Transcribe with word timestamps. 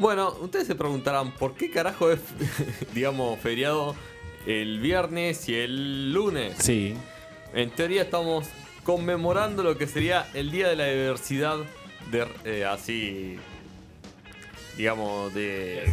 Bueno, 0.00 0.34
ustedes 0.40 0.66
se 0.66 0.74
preguntarán 0.74 1.32
por 1.32 1.52
qué 1.52 1.70
carajo 1.70 2.10
es, 2.10 2.20
digamos, 2.94 3.38
feriado 3.38 3.94
el 4.46 4.80
viernes 4.80 5.46
y 5.50 5.54
el 5.54 6.14
lunes. 6.14 6.54
Sí. 6.58 6.94
En 7.52 7.68
teoría 7.68 8.00
estamos 8.00 8.48
conmemorando 8.82 9.62
lo 9.62 9.76
que 9.76 9.86
sería 9.86 10.26
el 10.32 10.50
Día 10.50 10.68
de 10.68 10.76
la 10.76 10.86
Diversidad 10.86 11.58
de 12.10 12.26
eh, 12.46 12.64
así 12.64 13.36
digamos 14.76 15.32
de 15.34 15.84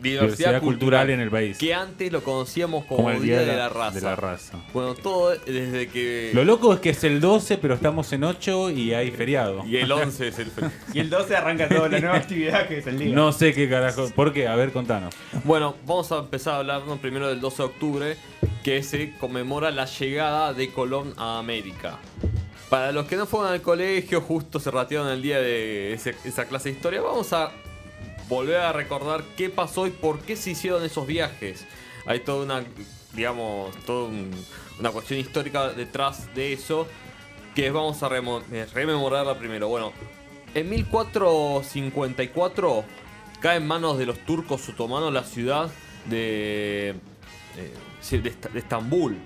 Diversidad 0.00 0.60
cultural 0.60 1.08
en 1.10 1.20
el 1.20 1.30
país. 1.30 1.56
que 1.58 1.72
antes 1.74 2.12
lo 2.12 2.22
conocíamos 2.22 2.84
como, 2.84 2.96
Como 3.04 3.10
el 3.12 3.22
Día, 3.22 3.40
de, 3.40 3.56
la, 3.56 3.68
raza. 3.70 3.94
de 3.94 4.00
la 4.02 4.14
raza. 4.14 4.58
Bueno, 4.74 4.94
todo 4.94 5.30
desde 5.34 5.88
que 5.88 6.30
Lo 6.34 6.44
loco 6.44 6.74
es 6.74 6.80
que 6.80 6.90
es 6.90 7.02
el 7.04 7.18
12, 7.20 7.56
pero 7.58 7.74
estamos 7.74 8.12
en 8.12 8.24
8 8.24 8.70
y 8.70 8.92
hay 8.92 9.10
feriado. 9.10 9.64
y 9.66 9.78
el 9.78 9.90
11 9.90 10.28
es 10.28 10.38
el 10.38 10.50
fe- 10.50 10.70
Y 10.94 11.00
el 11.00 11.08
12 11.10 11.34
arranca 11.34 11.68
toda 11.68 11.88
la 11.88 11.98
nueva 11.98 12.16
actividad 12.16 12.68
que 12.68 12.78
es 12.78 12.86
el 12.86 12.98
día. 12.98 13.14
No 13.14 13.32
sé 13.32 13.54
qué 13.54 13.68
carajo. 13.68 14.08
¿Por 14.14 14.32
qué? 14.32 14.46
A 14.46 14.54
ver, 14.54 14.70
contanos. 14.70 15.14
Bueno, 15.44 15.74
vamos 15.86 16.12
a 16.12 16.18
empezar 16.18 16.54
a 16.54 16.58
hablarnos 16.58 16.98
primero 16.98 17.28
del 17.28 17.40
12 17.40 17.56
de 17.62 17.64
octubre, 17.64 18.16
que 18.62 18.82
se 18.82 19.12
conmemora 19.18 19.70
la 19.70 19.86
llegada 19.86 20.52
de 20.52 20.70
Colón 20.72 21.14
a 21.16 21.38
América. 21.38 21.98
Para 22.68 22.92
los 22.92 23.06
que 23.06 23.16
no 23.16 23.26
fueron 23.26 23.50
al 23.52 23.62
colegio, 23.62 24.20
justo 24.20 24.60
se 24.60 24.70
ratearon 24.70 25.08
el 25.08 25.22
día 25.22 25.40
de 25.40 25.94
ese- 25.94 26.16
esa 26.24 26.44
clase 26.44 26.68
de 26.68 26.74
historia, 26.74 27.00
vamos 27.00 27.32
a 27.32 27.50
volver 28.28 28.56
a 28.56 28.72
recordar 28.72 29.22
qué 29.36 29.48
pasó 29.50 29.86
y 29.86 29.90
por 29.90 30.18
qué 30.20 30.36
se 30.36 30.50
hicieron 30.50 30.84
esos 30.84 31.06
viajes. 31.06 31.64
Hay 32.06 32.20
toda 32.20 32.44
una, 32.44 32.64
digamos, 33.12 33.74
toda 33.84 34.08
un- 34.08 34.30
una 34.78 34.90
cuestión 34.90 35.18
histórica 35.20 35.70
detrás 35.70 36.32
de 36.34 36.52
eso, 36.52 36.86
que 37.54 37.70
vamos 37.70 38.02
a 38.02 38.08
eh, 38.52 38.66
rememorarla 38.74 39.38
primero. 39.38 39.68
Bueno, 39.68 39.92
en 40.54 40.68
1454 40.68 42.84
cae 43.40 43.56
en 43.58 43.66
manos 43.66 43.96
de 43.98 44.06
los 44.06 44.18
turcos 44.20 44.66
otomanos 44.68 45.12
la 45.12 45.24
ciudad 45.24 45.70
de, 46.06 46.94
eh, 47.56 47.74
de 48.52 48.58
Estambul. 48.58 49.16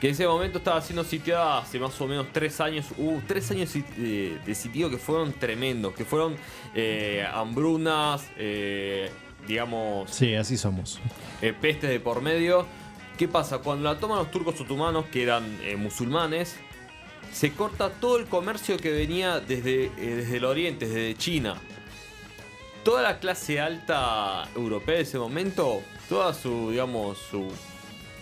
Que 0.00 0.08
en 0.08 0.12
ese 0.12 0.26
momento 0.26 0.58
estaba 0.58 0.80
siendo 0.82 1.04
sitiada 1.04 1.58
hace 1.58 1.78
más 1.78 1.98
o 2.00 2.06
menos 2.06 2.26
tres 2.32 2.60
años. 2.60 2.86
Hubo 2.98 3.22
tres 3.26 3.50
años 3.50 3.74
sit- 3.74 3.94
de, 3.96 4.38
de 4.44 4.54
sitio 4.54 4.90
que 4.90 4.98
fueron 4.98 5.32
tremendos. 5.32 5.94
Que 5.94 6.04
fueron 6.04 6.36
eh, 6.74 7.26
hambrunas, 7.32 8.26
eh, 8.36 9.10
digamos, 9.48 10.10
Sí, 10.10 10.34
así 10.34 10.58
somos. 10.58 11.00
eh, 11.40 11.54
pestes 11.58 11.88
de 11.88 11.98
por 12.00 12.20
medio. 12.20 12.66
¿Qué 13.16 13.26
pasa? 13.28 13.58
Cuando 13.58 13.84
la 13.84 13.98
toman 13.98 14.18
los 14.18 14.30
turcos 14.30 14.60
otomanos, 14.60 15.06
que 15.06 15.22
eran 15.22 15.58
eh, 15.62 15.76
musulmanes, 15.76 16.56
se 17.32 17.52
corta 17.52 17.88
todo 17.88 18.18
el 18.18 18.26
comercio 18.26 18.76
que 18.76 18.90
venía 18.92 19.40
desde, 19.40 19.86
eh, 19.86 19.90
desde 20.16 20.36
el 20.36 20.44
oriente, 20.44 20.86
desde 20.86 21.16
China. 21.16 21.56
Toda 22.84 23.02
la 23.02 23.18
clase 23.18 23.58
alta 23.60 24.46
europea 24.54 24.96
de 24.96 25.02
ese 25.02 25.18
momento, 25.18 25.82
toda 26.08 26.32
su, 26.34 26.70
digamos, 26.70 27.18
su, 27.30 27.48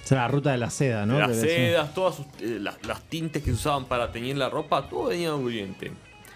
Es 0.05 0.10
la 0.10 0.28
ruta 0.28 0.52
de 0.52 0.58
la 0.58 0.70
seda, 0.70 1.06
¿no? 1.06 1.19
las 1.19 1.28
Que 1.30 1.34
decía. 1.36 1.56
sedas, 1.56 1.94
todas 1.94 2.16
sus- 2.16 2.27
eh, 2.41 2.58
las, 2.60 2.84
las 2.86 3.02
tintes 3.05 3.42
que 3.42 3.50
se 3.50 3.56
usaban 3.56 3.86
para 3.86 4.12
teñir 4.12 4.36
la 4.36 4.50
ropa, 4.50 4.88
todo 4.88 5.05
venía 5.08 5.33
del 5.33 5.44
oriente. 5.44 5.92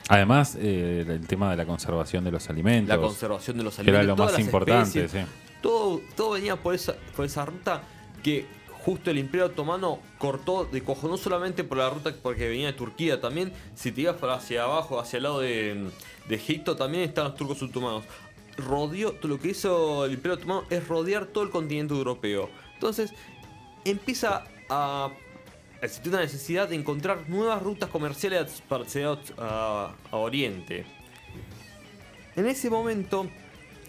Además, 0.09 0.57
eh, 0.59 1.05
el 1.07 1.27
tema 1.27 1.51
de 1.51 1.57
la 1.59 1.67
conservación 1.67 2.25
de 2.25 2.31
los 2.31 2.49
alimentos. 2.49 2.89
La 2.97 3.01
conservación 3.01 3.59
de 3.59 3.65
los 3.65 3.77
que 3.77 3.83
era 3.83 3.99
alimentos. 4.01 4.19
lo 4.27 4.33
más 4.33 4.41
importante, 4.41 5.05
especies, 5.05 5.27
sí. 5.27 5.33
todo, 5.61 6.01
todo 6.17 6.31
venía 6.31 6.57
por 6.57 6.75
esa, 6.75 6.95
por 7.15 7.27
esa 7.27 7.45
ruta 7.45 7.83
que 8.23 8.47
justo 8.85 9.11
el 9.11 9.19
Imperio 9.19 9.47
Otomano 9.47 9.99
cortó 10.17 10.65
de 10.65 10.83
cojo, 10.83 11.09
no 11.09 11.19
solamente 11.19 11.63
por 11.63 11.77
la 11.77 11.91
ruta 11.91 12.15
porque 12.23 12.49
venía 12.49 12.69
de 12.69 12.73
Turquía, 12.73 13.21
también 13.21 13.53
si 13.75 13.93
te 13.93 14.01
ibas 14.01 14.17
para 14.17 14.35
hacia 14.37 14.63
abajo, 14.63 14.99
hacia 14.99 15.19
el 15.19 15.25
lado 15.25 15.41
de, 15.41 15.91
de 16.27 16.35
Egipto, 16.35 16.75
también 16.75 17.03
están 17.05 17.25
los 17.25 17.35
turcos 17.35 17.63
otomanos. 17.63 18.05
Rodeó, 18.57 19.15
lo 19.23 19.39
que 19.39 19.49
hizo 19.49 20.07
el 20.07 20.13
Imperio 20.15 20.37
Otomano 20.39 20.65
es 20.71 20.89
rodear 20.89 21.27
todo 21.27 21.45
el 21.45 21.51
continente 21.51 21.93
europeo. 21.95 22.49
Entonces, 22.75 23.13
empieza 23.85 24.45
a 24.69 25.11
existir 25.81 26.13
una 26.13 26.21
necesidad 26.21 26.69
de 26.69 26.75
encontrar 26.75 27.29
nuevas 27.29 27.63
rutas 27.63 27.89
comerciales 27.89 28.63
para 28.69 28.85
a, 29.39 29.95
a 30.11 30.17
Oriente. 30.17 30.85
En 32.37 32.47
ese 32.47 32.71
momento 32.71 33.29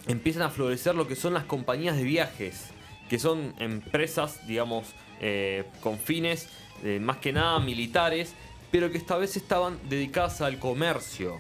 empiezan 0.08 0.44
a 0.44 0.50
florecer 0.50 0.96
lo 0.96 1.08
que 1.08 1.16
son 1.16 1.34
las 1.34 1.46
compañías 1.46 1.96
de 1.98 2.04
viajes, 2.04 2.72
que 3.10 3.20
son 3.20 3.54
empresas, 3.60 4.46
digamos, 4.48 4.94
eh, 5.22 5.66
con 5.82 5.98
fines 5.98 6.48
eh, 6.84 7.00
más 7.00 7.18
que 7.18 7.34
nada 7.34 7.60
militares, 7.60 8.34
pero 8.72 8.92
que 8.92 8.98
esta 8.98 9.18
vez 9.18 9.36
estaban 9.36 9.78
dedicadas 9.90 10.42
al 10.42 10.60
comercio. 10.60 11.40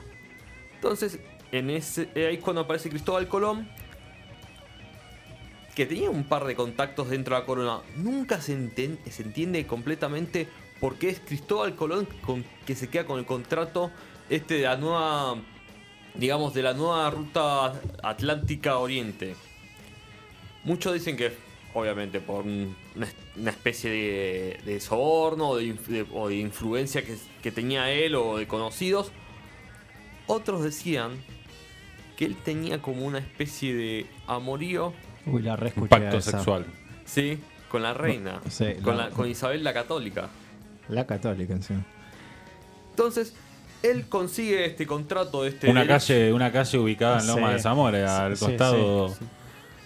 Entonces, 0.75 1.19
en 1.51 1.69
ese, 1.69 2.09
eh, 2.15 2.27
ahí 2.27 2.35
es 2.35 2.43
cuando 2.43 2.61
aparece 2.61 2.89
Cristóbal 2.89 3.27
Colón, 3.27 3.69
que 5.75 5.85
tenía 5.85 6.09
un 6.09 6.23
par 6.23 6.45
de 6.45 6.55
contactos 6.55 7.09
dentro 7.09 7.35
de 7.35 7.41
la 7.41 7.45
corona. 7.45 7.81
Nunca 7.95 8.41
se, 8.41 8.53
entiende 8.53 9.65
completamente 9.67 10.47
por 10.79 10.95
qué 10.95 11.09
es 11.09 11.19
Cristóbal 11.19 11.75
Colón 11.75 12.07
con, 12.21 12.43
que 12.65 12.75
se 12.75 12.89
queda 12.89 13.05
con 13.05 13.19
el 13.19 13.25
contrato 13.25 13.91
este 14.29 14.55
de 14.55 14.63
la 14.63 14.77
nueva, 14.77 15.35
digamos, 16.15 16.53
de 16.53 16.63
la 16.63 16.73
nueva 16.73 17.09
ruta 17.09 17.79
atlántica 18.03 18.77
oriente. 18.77 19.35
Muchos 20.63 20.93
dicen 20.93 21.15
que, 21.17 21.31
obviamente, 21.73 22.19
por 22.19 22.45
un- 22.45 22.75
una, 23.35 23.51
especie 23.51 23.89
de, 23.89 24.59
de 24.65 24.79
soborno 24.79 25.49
o 25.49 25.57
de, 26.27 26.35
influencia 26.35 27.03
que 27.41 27.51
tenía 27.51 27.89
él 27.91 28.15
o 28.15 28.37
de 28.37 28.47
conocidos. 28.47 29.11
Otros 30.27 30.63
decían 30.63 31.11
que 32.17 32.25
él 32.25 32.35
tenía 32.35 32.81
como 32.81 33.05
una 33.05 33.19
especie 33.19 33.73
de 33.73 34.05
amorío, 34.27 34.93
Uy, 35.31 35.41
la 35.41 35.55
re 35.55 35.67
Un 35.67 35.67
escuché 35.83 35.87
pacto 35.89 36.17
esa. 36.17 36.31
sexual. 36.31 36.65
sí, 37.05 37.39
con 37.69 37.83
la 37.83 37.93
reina, 37.93 38.41
sí, 38.49 38.65
con, 38.83 38.97
la- 38.97 39.05
la- 39.05 39.09
con 39.11 39.29
Isabel 39.29 39.63
la 39.63 39.73
Católica. 39.73 40.29
La 40.89 41.05
católica 41.05 41.53
encima. 41.53 41.83
Entonces, 42.91 43.33
él 43.83 44.07
consigue 44.09 44.65
este 44.65 44.85
contrato 44.87 45.43
de 45.43 45.49
este 45.49 45.69
Una 45.69 45.81
derecho- 45.85 46.07
calle, 46.07 46.33
una 46.33 46.51
calle 46.51 46.77
ubicada 46.79 47.19
en 47.21 47.27
Loma 47.27 47.47
Sí. 47.49 47.53
de 47.53 47.59
Zamora, 47.61 48.25
al 48.25 48.37
Sí, 48.37 48.45
costado 48.45 49.15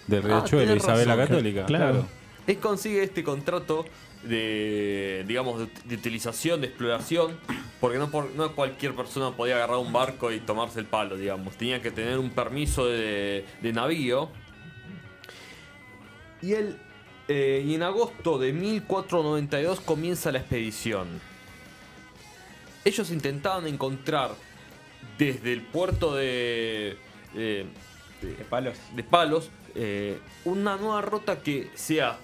del 0.06 0.22
Ah, 0.24 0.26
Riachuelo, 0.26 0.74
Isabel 0.76 1.06
la 1.08 1.16
Católica. 1.16 1.66
claro. 1.66 1.92
Claro. 1.92 2.06
Él 2.46 2.58
consigue 2.58 3.02
este 3.02 3.22
contrato 3.24 3.84
de, 4.22 5.24
digamos, 5.28 5.60
de, 5.60 5.68
de 5.84 5.94
utilización, 5.94 6.60
de 6.62 6.66
exploración, 6.68 7.38
porque 7.80 7.98
no, 7.98 8.10
por- 8.10 8.30
no 8.34 8.52
cualquier 8.54 8.94
persona 8.94 9.30
podía 9.36 9.56
agarrar 9.56 9.76
un 9.76 9.92
barco 9.92 10.32
y 10.32 10.40
tomarse 10.40 10.80
el 10.80 10.86
palo, 10.86 11.16
digamos. 11.16 11.54
Tenía 11.56 11.80
que 11.82 11.90
tener 11.90 12.18
un 12.18 12.30
permiso 12.30 12.86
de, 12.86 13.44
de 13.62 13.72
navío. 13.72 14.28
Y 16.44 16.52
él, 16.52 16.76
eh, 17.28 17.64
y 17.66 17.74
en 17.74 17.82
agosto 17.82 18.38
de 18.38 18.52
1492 18.52 19.80
comienza 19.80 20.30
la 20.30 20.40
expedición. 20.40 21.08
Ellos 22.84 23.10
intentaban 23.10 23.66
encontrar 23.66 24.32
desde 25.16 25.54
el 25.54 25.62
puerto 25.62 26.14
de, 26.14 26.98
eh, 27.34 27.64
de- 28.20 28.44
palos. 28.50 28.76
de 28.94 29.02
palos, 29.04 29.48
eh, 29.74 30.18
una 30.44 30.76
nueva 30.76 31.00
ruta 31.00 31.42
que 31.42 31.70
sea 31.74 32.18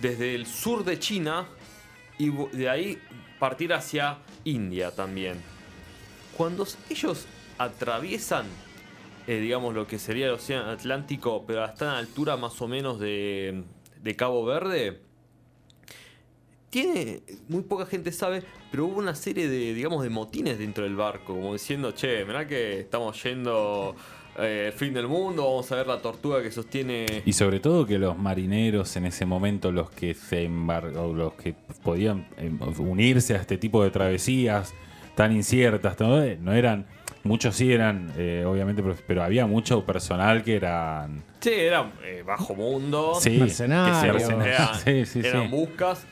desde 0.00 0.34
el 0.34 0.46
sur 0.46 0.84
de 0.84 0.98
China 0.98 1.46
y 2.18 2.30
de 2.54 2.68
ahí 2.68 2.98
partir 3.38 3.72
hacia 3.72 4.18
India 4.44 4.90
también. 4.90 5.40
Cuando 6.36 6.66
ellos 6.90 7.26
atraviesan, 7.58 8.46
eh, 9.26 9.38
digamos, 9.38 9.74
lo 9.74 9.86
que 9.86 9.98
sería 9.98 10.26
el 10.26 10.32
Océano 10.32 10.70
Atlántico, 10.70 11.44
pero 11.46 11.64
están 11.64 11.88
a 11.88 11.92
la 11.92 11.98
altura 11.98 12.36
más 12.36 12.60
o 12.60 12.68
menos 12.68 12.98
de, 12.98 13.64
Cabo 14.16 14.44
Verde, 14.44 15.00
tiene, 16.70 17.22
muy 17.48 17.62
poca 17.62 17.84
gente 17.86 18.12
sabe, 18.12 18.42
pero 18.70 18.86
hubo 18.86 18.98
una 18.98 19.14
serie 19.14 19.48
de, 19.48 19.74
digamos, 19.74 20.02
de 20.02 20.10
motines 20.10 20.58
dentro 20.58 20.84
del 20.84 20.96
barco, 20.96 21.34
como 21.34 21.52
diciendo, 21.52 21.92
che, 21.92 22.24
mirá 22.24 22.46
que 22.46 22.80
estamos 22.80 23.22
yendo 23.22 23.94
eh, 24.38 24.68
el 24.68 24.72
fin 24.72 24.94
del 24.94 25.06
mundo, 25.06 25.44
vamos 25.44 25.70
a 25.70 25.76
ver 25.76 25.86
la 25.86 26.00
tortuga 26.00 26.42
que 26.42 26.50
sostiene... 26.50 27.22
Y 27.26 27.32
sobre 27.34 27.60
todo 27.60 27.84
que 27.84 27.98
los 27.98 28.16
marineros 28.16 28.96
en 28.96 29.04
ese 29.04 29.26
momento, 29.26 29.70
los 29.70 29.90
que 29.90 30.14
se 30.14 30.48
embar- 30.48 30.96
o 30.96 31.12
los 31.12 31.34
que 31.34 31.54
podían 31.82 32.26
eh, 32.38 32.50
unirse 32.78 33.34
a 33.34 33.36
este 33.36 33.58
tipo 33.58 33.84
de 33.84 33.90
travesías 33.90 34.72
tan 35.14 35.32
inciertas, 35.32 36.00
no 36.00 36.54
eran, 36.54 36.86
muchos 37.24 37.56
sí 37.56 37.72
eran, 37.72 38.12
eh, 38.16 38.44
obviamente, 38.46 38.82
pero, 38.82 38.96
pero 39.06 39.22
había 39.22 39.46
mucho 39.46 39.84
personal 39.84 40.42
que 40.42 40.56
eran... 40.56 41.22
Sí, 41.40 41.50
era 41.52 41.90
eh, 42.04 42.22
bajo 42.26 42.54
mundo, 42.54 43.14
Sí, 43.20 43.30
que 43.30 43.48
se 43.48 43.66
Mercenarios. 43.68 44.28
eran, 44.28 44.74
Sí, 44.80 45.06
sí, 45.06 45.20
eran 45.24 45.44
sí. 45.44 45.48
buscas, 45.48 46.06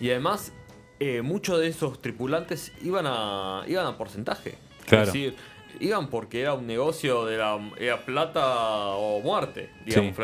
y 0.00 0.10
además 0.10 0.52
eh, 0.98 1.22
muchos 1.22 1.58
de 1.60 1.68
esos 1.68 2.00
tripulantes 2.02 2.72
iban 2.82 3.06
a, 3.06 3.62
iban 3.66 3.86
a 3.86 3.96
porcentaje. 3.96 4.56
Claro. 4.86 5.04
Es 5.04 5.12
decir, 5.12 5.36
iban 5.80 6.08
porque 6.08 6.40
era 6.42 6.54
un 6.54 6.66
negocio 6.66 7.24
de 7.26 7.38
la 7.38 7.58
era 7.78 8.04
plata 8.04 8.42
o 8.88 9.20
muerte, 9.20 9.70
digamos, 9.86 10.14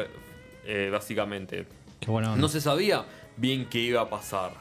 eh, 0.66 0.88
básicamente. 0.92 1.66
Qué 2.00 2.10
bueno. 2.10 2.36
No 2.36 2.48
se 2.48 2.60
sabía 2.60 3.04
bien 3.36 3.66
qué 3.70 3.78
iba 3.78 4.00
a 4.02 4.10
pasar. 4.10 4.52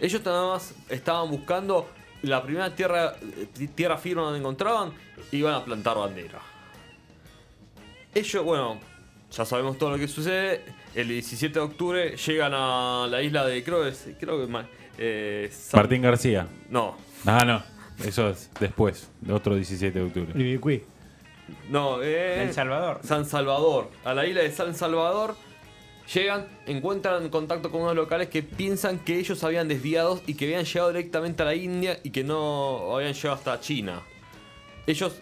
Ellos 0.00 0.22
nada 0.24 0.48
más 0.48 0.74
estaban 0.90 1.30
buscando 1.30 1.88
la 2.24 2.42
primera 2.42 2.74
tierra, 2.74 3.14
eh, 3.22 3.68
tierra 3.74 3.96
firme 3.98 4.22
donde 4.22 4.38
encontraban, 4.38 4.92
iban 5.32 5.54
a 5.54 5.64
plantar 5.64 5.96
bandera. 5.96 6.40
Ellos, 8.14 8.44
bueno, 8.44 8.78
ya 9.30 9.44
sabemos 9.44 9.78
todo 9.78 9.90
lo 9.90 9.98
que 9.98 10.08
sucede. 10.08 10.64
El 10.94 11.08
17 11.08 11.54
de 11.54 11.60
octubre 11.64 12.16
llegan 12.16 12.52
a 12.54 13.06
la 13.10 13.22
isla 13.22 13.44
de, 13.44 13.64
creo 13.64 13.82
que, 13.82 13.88
es- 13.88 14.08
creo 14.20 14.46
que 14.46 14.64
eh, 14.98 15.50
San- 15.52 15.78
Martín 15.80 16.02
García. 16.02 16.46
No, 16.70 16.96
Ah, 17.26 17.44
no. 17.44 17.62
Eso 18.04 18.28
es 18.30 18.50
después, 18.60 19.08
de 19.20 19.32
otro 19.32 19.54
17 19.54 19.98
de 19.98 20.04
octubre. 20.04 20.32
Ibicuí. 20.40 20.82
no, 21.70 22.02
eh, 22.02 22.42
El 22.44 22.52
Salvador. 22.52 23.00
San 23.04 23.24
Salvador. 23.24 23.90
A 24.04 24.14
la 24.14 24.26
isla 24.26 24.42
de 24.42 24.50
San 24.52 24.74
Salvador 24.74 25.36
llegan, 26.12 26.46
encuentran 26.66 27.28
contacto 27.28 27.70
con 27.70 27.82
unos 27.82 27.94
locales 27.94 28.28
que 28.28 28.42
piensan 28.42 28.98
que 28.98 29.18
ellos 29.18 29.42
habían 29.44 29.68
desviado 29.68 30.20
y 30.26 30.34
que 30.34 30.44
habían 30.46 30.64
llegado 30.64 30.88
directamente 30.88 31.42
a 31.42 31.46
la 31.46 31.54
India 31.54 31.98
y 32.02 32.10
que 32.10 32.24
no 32.24 32.94
habían 32.94 33.14
llegado 33.14 33.34
hasta 33.34 33.60
China. 33.60 34.02
Ellos 34.86 35.14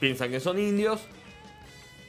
piensan 0.00 0.30
que 0.30 0.40
son 0.40 0.58
indios, 0.58 1.00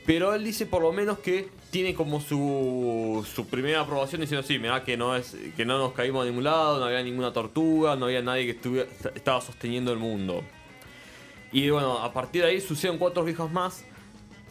pero 0.06 0.34
él 0.34 0.44
dice 0.44 0.66
por 0.66 0.82
lo 0.82 0.94
menos 0.94 1.20
que 1.20 1.50
tiene 1.70 1.94
como 1.94 2.22
su, 2.22 3.26
primera 3.50 3.82
aprobación 3.82 4.22
diciendo 4.22 4.48
sí, 4.48 4.58
mirá 4.58 4.84
que 4.84 4.96
no 4.96 5.16
es 5.16 5.36
que 5.56 5.66
no 5.66 5.78
nos 5.78 5.94
caímos 5.94 6.24
de 6.24 6.32
ningún 6.32 6.46
lado, 6.46 6.80
no 6.80 6.86
había 6.86 7.04
ninguna 7.04 7.34
tortuga, 7.34 7.96
no 7.96 8.06
había 8.06 8.22
nadie 8.22 8.46
que 8.46 8.52
estuviera, 8.52 8.90
estaba 9.14 9.42
sosteniendo 9.42 9.92
el 9.92 10.00
mundo. 10.00 10.44
Y 11.52 11.70
bueno, 11.70 12.00
a 12.00 12.12
partir 12.14 12.44
de 12.44 12.50
ahí 12.50 12.62
suceden 12.62 12.98
cuatro 12.98 13.24
viejas 13.24 13.52
más. 13.52 13.86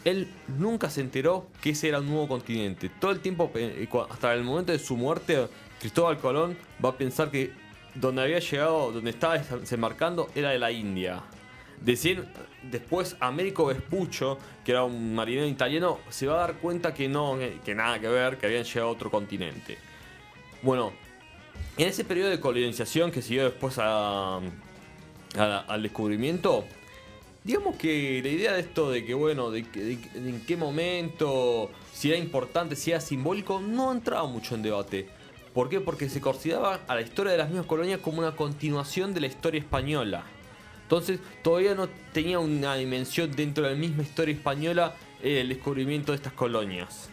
Él 0.07 0.27
nunca 0.57 0.89
se 0.89 1.01
enteró 1.01 1.47
que 1.61 1.71
ese 1.71 1.89
era 1.89 1.99
un 1.99 2.07
nuevo 2.07 2.27
continente. 2.27 2.89
Todo 2.89 3.11
el 3.11 3.19
tiempo, 3.19 3.51
eh, 3.55 3.87
cua- 3.91 4.07
hasta 4.09 4.33
el 4.33 4.43
momento 4.43 4.71
de 4.71 4.79
su 4.79 4.95
muerte, 4.95 5.47
Cristóbal 5.79 6.17
Colón 6.19 6.57
va 6.83 6.89
a 6.89 6.97
pensar 6.97 7.29
que 7.29 7.51
donde 7.93 8.21
había 8.21 8.39
llegado, 8.39 8.91
donde 8.91 9.09
estaba 9.09 9.37
desembarcando, 9.37 10.29
era 10.35 10.51
de 10.51 10.59
la 10.59 10.71
India. 10.71 11.23
Decir, 11.81 12.25
después 12.63 13.15
Américo 13.19 13.65
Vespuccio, 13.65 14.37
que 14.63 14.71
era 14.71 14.83
un 14.83 15.13
marinero 15.13 15.47
italiano, 15.47 15.99
se 16.09 16.25
va 16.27 16.35
a 16.35 16.39
dar 16.47 16.53
cuenta 16.55 16.93
que 16.93 17.07
no, 17.07 17.37
que 17.65 17.75
nada 17.75 17.99
que 17.99 18.07
ver, 18.07 18.37
que 18.37 18.45
habían 18.47 18.63
llegado 18.63 18.87
a 18.87 18.91
otro 18.91 19.11
continente. 19.11 19.77
Bueno, 20.61 20.91
en 21.77 21.87
ese 21.89 22.03
periodo 22.03 22.29
de 22.29 22.39
colonización 22.39 23.11
que 23.11 23.21
siguió 23.21 23.43
después 23.43 23.77
al 23.77 24.51
descubrimiento, 25.83 26.65
digamos 27.47 27.77
que 27.77 28.19
la 28.21 28.27
idea 28.27 28.53
de 28.53 28.59
esto 28.59 28.91
de 28.91 29.05
que, 29.05 29.13
bueno, 29.13 29.49
de, 29.51 29.59
en 30.15 30.43
qué 30.45 30.57
momento, 30.57 31.71
si 31.93 32.09
era 32.09 32.17
importante, 32.17 32.75
si 32.75 32.91
era 32.91 32.99
simbólico, 32.99 33.61
no 33.61 33.93
entraba 33.93 34.27
mucho 34.27 34.53
en 34.53 34.63
debate. 34.63 35.07
¿Por 35.53 35.69
qué? 35.69 35.79
Porque 35.79 36.09
se 36.09 36.19
consideraba 36.19 36.81
a 36.85 36.95
la 36.95 37.01
historia 37.01 37.31
de 37.31 37.37
las 37.37 37.47
mismas 37.47 37.65
colonias 37.65 38.01
como 38.01 38.19
una 38.19 38.35
continuación 38.35 39.13
de 39.13 39.21
la 39.21 39.27
historia 39.27 39.61
española. 39.61 40.25
Entonces 40.83 41.21
todavía 41.41 41.73
no 41.73 41.87
tenía 42.11 42.37
una 42.37 42.75
dimensión 42.75 43.31
dentro 43.31 43.63
de 43.63 43.71
la 43.71 43.75
misma 43.77 44.03
historia 44.03 44.35
española 44.35 44.95
eh, 45.23 45.39
el 45.39 45.47
descubrimiento 45.47 46.11
de 46.11 46.17
estas 46.17 46.33
colonias. 46.33 47.09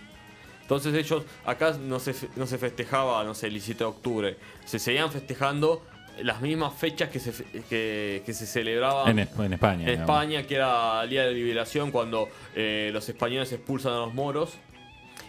Entonces 0.63 0.95
ellos, 0.95 1.23
acá 1.45 1.79
no 1.81 2.01
se, 2.01 2.13
no 2.35 2.49
se 2.49 2.59
festejaba, 2.59 3.23
no 3.23 3.35
sé, 3.35 3.47
el 3.47 3.53
17 3.53 3.79
de 3.79 3.85
octubre, 3.85 4.37
se 4.65 4.81
seguían 4.81 5.13
festejando 5.13 5.83
las 6.23 6.41
mismas 6.41 6.75
fechas 6.75 7.09
que 7.11 7.19
se, 7.21 7.33
que, 7.69 8.23
que 8.25 8.33
se 8.33 8.47
celebraban 8.47 9.09
En, 9.11 9.19
Es- 9.21 9.39
en 9.39 9.53
España. 9.53 9.81
en 9.83 9.87
digamos. 9.91 10.01
España, 10.01 10.43
que 10.47 10.55
era 10.55 11.03
el 11.03 11.11
día 11.11 11.25
de 11.25 11.33
liberación 11.35 11.91
cuando 11.91 12.29
eh, 12.55 12.91
los 12.93 13.09
españoles 13.09 13.51
expulsan 13.53 13.93
a 13.93 13.97
los 14.01 14.15
moros. 14.15 14.55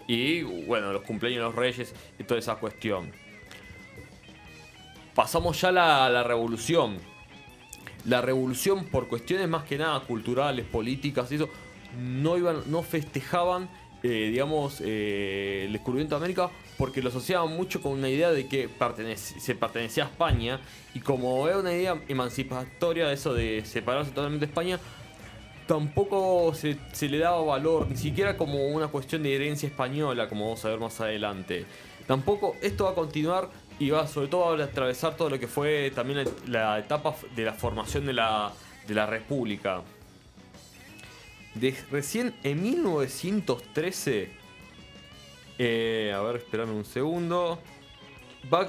Y 0.08 0.44
bueno, 0.44 0.94
los 0.94 1.02
cumpleaños 1.02 1.40
de 1.40 1.46
los 1.46 1.56
reyes 1.56 1.94
y 2.20 2.24
toda 2.24 2.40
esa 2.40 2.56
cuestión. 2.56 3.12
Pasamos 5.16 5.60
ya 5.62 5.70
a 5.70 5.72
la, 5.72 6.06
a 6.06 6.10
la 6.10 6.24
revolución. 6.24 6.98
La 8.06 8.22
revolución, 8.22 8.86
por 8.86 9.08
cuestiones 9.08 9.48
más 9.48 9.64
que 9.64 9.78
nada 9.78 10.00
culturales, 10.02 10.66
políticas 10.66 11.32
y 11.32 11.36
eso, 11.36 11.50
no, 12.00 12.38
iban, 12.38 12.58
no 12.68 12.84
festejaban, 12.84 13.68
eh, 14.04 14.30
digamos, 14.32 14.80
eh, 14.86 15.64
el 15.66 15.74
descubrimiento 15.74 16.16
de 16.16 16.18
América 16.18 16.52
porque 16.78 17.02
lo 17.02 17.10
asociaban 17.10 17.56
mucho 17.56 17.82
con 17.82 17.94
una 17.94 18.10
idea 18.10 18.32
de 18.32 18.48
que 18.48 18.70
se 19.16 19.56
pertenecía 19.56 20.04
a 20.04 20.08
España 20.08 20.60
y 20.94 21.00
como 21.00 21.48
era 21.48 21.60
una 21.60 21.74
idea 21.74 22.02
emancipatoria 22.08 23.12
eso 23.12 23.34
de 23.34 23.64
separarse 23.66 24.12
totalmente 24.12 24.46
de 24.46 24.52
España, 24.52 24.80
tampoco 25.68 26.54
se, 26.54 26.78
le 27.08 27.18
daba 27.18 27.42
valor, 27.44 27.88
ni 27.90 27.98
siquiera 27.98 28.38
como 28.38 28.68
una 28.68 28.88
cuestión 28.88 29.24
de 29.24 29.36
herencia 29.36 29.68
española, 29.68 30.28
como 30.28 30.46
vamos 30.46 30.66
a 30.66 30.70
ver 30.70 30.80
más 30.80 31.00
adelante. 31.02 31.66
Tampoco 32.08 32.56
esto 32.62 32.86
va 32.86 32.92
a 32.92 32.96
continuar 32.96 33.50
y 33.80 33.90
va 33.90 34.08
sobre 34.08 34.28
todo 34.28 34.54
a 34.54 34.64
atravesar 34.64 35.16
todo 35.16 35.30
lo 35.30 35.40
que 35.40 35.48
fue 35.48 35.92
también 35.96 36.28
la, 36.48 36.80
etapa 36.80 37.16
de 37.36 37.46
la 37.46 37.54
formación 37.54 38.06
de 38.06 38.14
la, 38.14 38.54
de 38.88 38.94
la 38.94 39.06
República. 39.06 39.82
Recién 41.90 42.36
en 42.44 42.62
1913, 42.62 44.30
eh, 45.58 46.14
a 46.16 46.22
ver, 46.22 46.38
espérame 46.38 46.72
un 46.76 46.86
segundo, 46.86 47.60
va, 48.54 48.68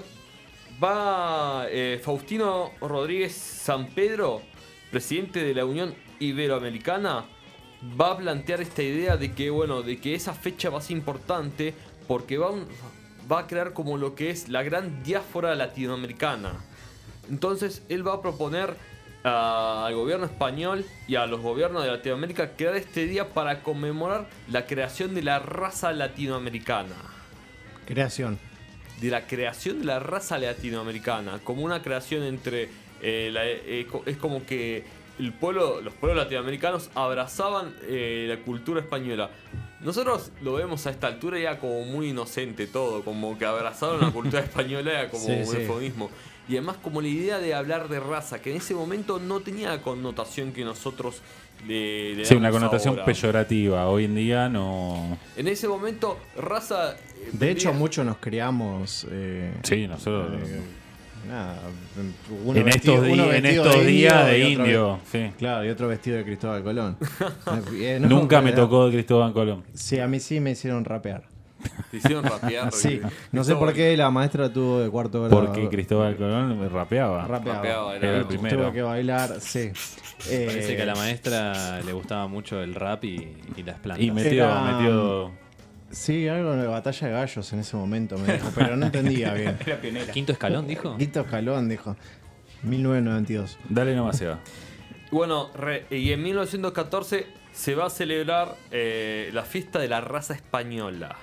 va 0.82 1.66
eh, 1.70 2.00
Faustino 2.02 2.72
Rodríguez 2.80 3.32
San 3.34 3.86
Pedro, 3.88 4.42
presidente 4.90 5.42
de 5.44 5.54
la 5.54 5.64
Unión 5.64 5.94
Iberoamericana, 6.20 7.24
va 8.00 8.12
a 8.12 8.16
plantear 8.18 8.60
esta 8.60 8.82
idea 8.82 9.16
de 9.16 9.32
que, 9.32 9.50
bueno, 9.50 9.82
de 9.82 9.98
que 9.98 10.14
esa 10.14 10.32
fecha 10.32 10.70
va 10.70 10.78
a 10.78 10.82
ser 10.82 10.96
importante 10.96 11.74
porque 12.08 12.38
va, 12.38 12.50
un- 12.50 12.66
va 13.30 13.40
a 13.40 13.46
crear 13.46 13.72
como 13.72 13.96
lo 13.98 14.14
que 14.14 14.30
es 14.30 14.48
la 14.48 14.62
gran 14.62 15.02
diáspora 15.02 15.54
latinoamericana. 15.54 16.52
Entonces 17.28 17.82
él 17.88 18.06
va 18.06 18.14
a 18.14 18.22
proponer 18.22 18.76
al 19.28 19.94
gobierno 19.94 20.26
español 20.26 20.84
y 21.08 21.16
a 21.16 21.26
los 21.26 21.40
gobiernos 21.40 21.82
de 21.82 21.90
Latinoamérica 21.90 22.52
crear 22.56 22.76
este 22.76 23.06
día 23.06 23.30
para 23.30 23.62
conmemorar 23.62 24.28
la 24.50 24.66
creación 24.66 25.14
de 25.16 25.22
la 25.22 25.40
raza 25.40 25.92
latinoamericana 25.92 26.94
Creación. 27.86 28.38
de 29.00 29.10
la 29.10 29.26
creación 29.26 29.80
de 29.80 29.84
la 29.86 29.98
raza 29.98 30.38
latinoamericana, 30.38 31.40
como 31.42 31.62
una 31.62 31.82
creación 31.82 32.22
entre 32.22 32.68
eh, 33.02 33.30
la- 33.32 33.44
eh, 33.46 33.86
co- 33.90 34.02
es 34.06 34.16
como 34.16 34.46
que 34.46 34.84
el 35.18 35.32
pueblo, 35.32 35.80
los 35.80 35.92
pueblos 35.94 36.22
latinoamericanos 36.24 36.90
abrazaban 36.94 37.74
eh, 37.82 38.26
la 38.28 38.36
cultura 38.44 38.80
española. 38.80 39.30
Nosotros 39.80 40.30
lo 40.42 40.54
vemos 40.54 40.86
a 40.86 40.90
esta 40.90 41.06
altura 41.08 41.38
ya 41.38 41.58
como 41.58 41.82
muy 41.84 42.10
inocente 42.10 42.66
todo, 42.66 43.02
como 43.04 43.36
que 43.38 43.44
abrazaron 43.44 44.00
la 44.00 44.10
cultura 44.12 44.40
española 44.44 44.92
era 44.92 45.08
como 45.10 45.24
un 45.26 45.44
sí. 45.46 45.56
eufemismo. 45.56 46.10
Y 46.48 46.52
además 46.56 46.76
como 46.82 47.00
la 47.00 47.08
idea 47.08 47.38
de 47.38 47.54
hablar 47.54 47.88
de 47.88 47.98
raza, 48.00 48.40
que 48.40 48.50
en 48.50 48.58
ese 48.58 48.74
momento 48.74 49.18
no 49.18 49.40
tenía 49.40 49.70
la 49.70 49.82
connotación 49.82 50.52
que 50.52 50.64
nosotros 50.64 51.20
le, 51.66 52.14
le 52.14 52.24
Sí, 52.24 52.34
una 52.36 52.50
connotación 52.50 52.94
ahora. 52.94 53.04
peyorativa. 53.04 53.88
Hoy 53.88 54.04
en 54.04 54.14
día 54.14 54.48
no. 54.48 55.18
En 55.36 55.48
ese 55.48 55.66
momento, 55.66 56.18
raza... 56.36 56.92
eh, 56.94 57.30
De 57.32 57.50
hecho, 57.50 57.72
muchos 57.72 58.06
nos 58.06 58.18
criamos. 58.18 59.06
eh, 59.10 59.52
Sí, 59.64 59.88
nosotros. 59.88 60.48
eh, 60.48 60.60
nada, 61.28 61.58
uno 62.44 62.58
en, 62.60 62.64
vestido- 62.66 62.94
estos 62.94 63.06
di- 63.06 63.12
uno 63.12 63.24
en 63.32 63.42
vestido 63.42 63.64
estos 63.64 63.80
de 63.84 63.86
días 63.90 64.26
de 64.26 64.42
otro 64.44 64.48
indio. 64.64 65.00
sí. 65.10 65.30
Claro, 65.38 65.64
y 65.64 65.68
otro 65.70 65.88
vestido 65.88 66.18
de 66.18 66.24
Cristóbal 66.24 66.62
Colón. 66.62 66.96
Eh, 67.74 67.98
no, 68.00 68.08
Nunca 68.08 68.40
me 68.40 68.52
tocó 68.52 68.88
Cristóbal 68.90 69.32
Colón. 69.32 69.64
Sí, 69.74 69.98
a 69.98 70.06
mí 70.06 70.20
sí 70.20 70.38
me 70.38 70.52
hicieron 70.52 70.84
rapear. 70.84 71.24
Te 71.90 71.96
hicieron 71.98 72.24
rapear. 72.24 72.72
Sí, 72.72 72.98
porque- 73.02 73.16
no 73.32 73.44
sé 73.44 73.54
por 73.56 73.72
qué 73.72 73.96
la 73.96 74.10
maestra 74.10 74.52
tuvo 74.52 74.80
de 74.80 74.90
cuarto 74.90 75.22
grado. 75.24 75.38
Porque 75.44 75.68
Cristóbal 75.68 76.16
Colón 76.16 76.58
me 76.60 76.68
rapeaba. 76.68 77.26
rapeaba. 77.26 77.56
Rapeaba, 77.58 77.96
Era 77.96 78.16
el 78.16 78.22
Tuvo 78.26 78.28
primero. 78.40 78.72
que 78.72 78.82
bailar, 78.82 79.40
sí. 79.40 79.70
Eh, 80.30 80.44
Parece 80.46 80.76
que 80.76 80.82
a 80.82 80.86
la 80.86 80.94
maestra 80.94 81.82
le 81.82 81.92
gustaba 81.92 82.26
mucho 82.26 82.60
el 82.62 82.74
rap 82.74 83.04
y, 83.04 83.36
y 83.54 83.62
las 83.62 83.78
plantas. 83.78 84.02
Y 84.04 84.10
metió, 84.10 84.44
Era- 84.44 84.62
metió. 84.78 85.30
Sí, 85.90 86.26
algo 86.26 86.56
de 86.56 86.66
batalla 86.66 87.06
de 87.08 87.12
gallos 87.12 87.52
en 87.52 87.58
ese 87.60 87.76
momento 87.76 88.16
me 88.18 88.32
dijo, 88.32 88.50
pero 88.54 88.76
no 88.78 88.86
entendía 88.86 89.34
bien. 89.34 89.56
Era 89.66 89.76
pionera. 89.80 90.12
¿Quinto 90.12 90.32
escalón, 90.32 90.66
dijo? 90.66 90.96
Quinto 90.96 91.20
escalón, 91.20 91.68
dijo. 91.68 91.96
1992. 92.62 93.58
Dale 93.68 93.94
nomás, 93.94 94.16
Seba. 94.18 94.38
Bueno, 95.10 95.50
re- 95.54 95.86
y 95.90 96.10
en 96.12 96.22
1914 96.22 97.26
se 97.52 97.74
va 97.74 97.86
a 97.86 97.90
celebrar 97.90 98.56
eh, 98.70 99.30
la 99.32 99.42
fiesta 99.42 99.78
de 99.78 99.88
la 99.88 100.00
raza 100.00 100.34
española. 100.34 101.16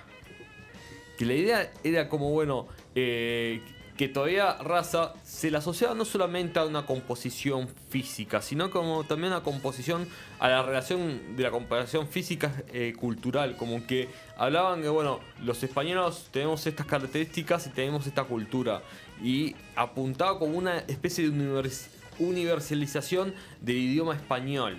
Que 1.18 1.26
la 1.26 1.34
idea 1.34 1.72
era 1.84 2.10
como, 2.10 2.32
bueno, 2.32 2.68
eh, 2.96 3.62
que 3.98 4.08
todavía 4.08 4.54
raza 4.58 5.14
se 5.24 5.52
la 5.52 5.60
asociaba 5.60 5.94
no 5.94 6.04
solamente 6.04 6.58
a 6.58 6.66
una 6.66 6.88
composición 6.88 7.70
física, 7.90 8.42
sino 8.42 8.72
como 8.72 9.04
también 9.04 9.34
a 9.34 9.44
composición, 9.44 10.08
a 10.40 10.50
la 10.50 10.64
relación 10.64 11.36
de 11.36 11.44
la 11.44 11.52
comparación 11.52 12.08
física 12.08 12.52
eh, 12.74 12.96
cultural, 12.98 13.56
como 13.56 13.86
que 13.86 14.10
hablaban 14.36 14.82
que, 14.82 14.90
bueno, 14.90 15.20
los 15.44 15.62
españoles 15.62 16.28
tenemos 16.32 16.66
estas 16.66 16.88
características 16.88 17.68
y 17.68 17.70
tenemos 17.70 18.08
esta 18.08 18.24
cultura, 18.24 18.82
y 19.22 19.56
apuntaba 19.76 20.40
como 20.40 20.58
una 20.58 20.80
especie 20.80 21.30
de 21.30 21.38
univers- 21.38 21.88
universalización 22.18 23.36
del 23.62 23.78
idioma 23.78 24.16
español. 24.16 24.78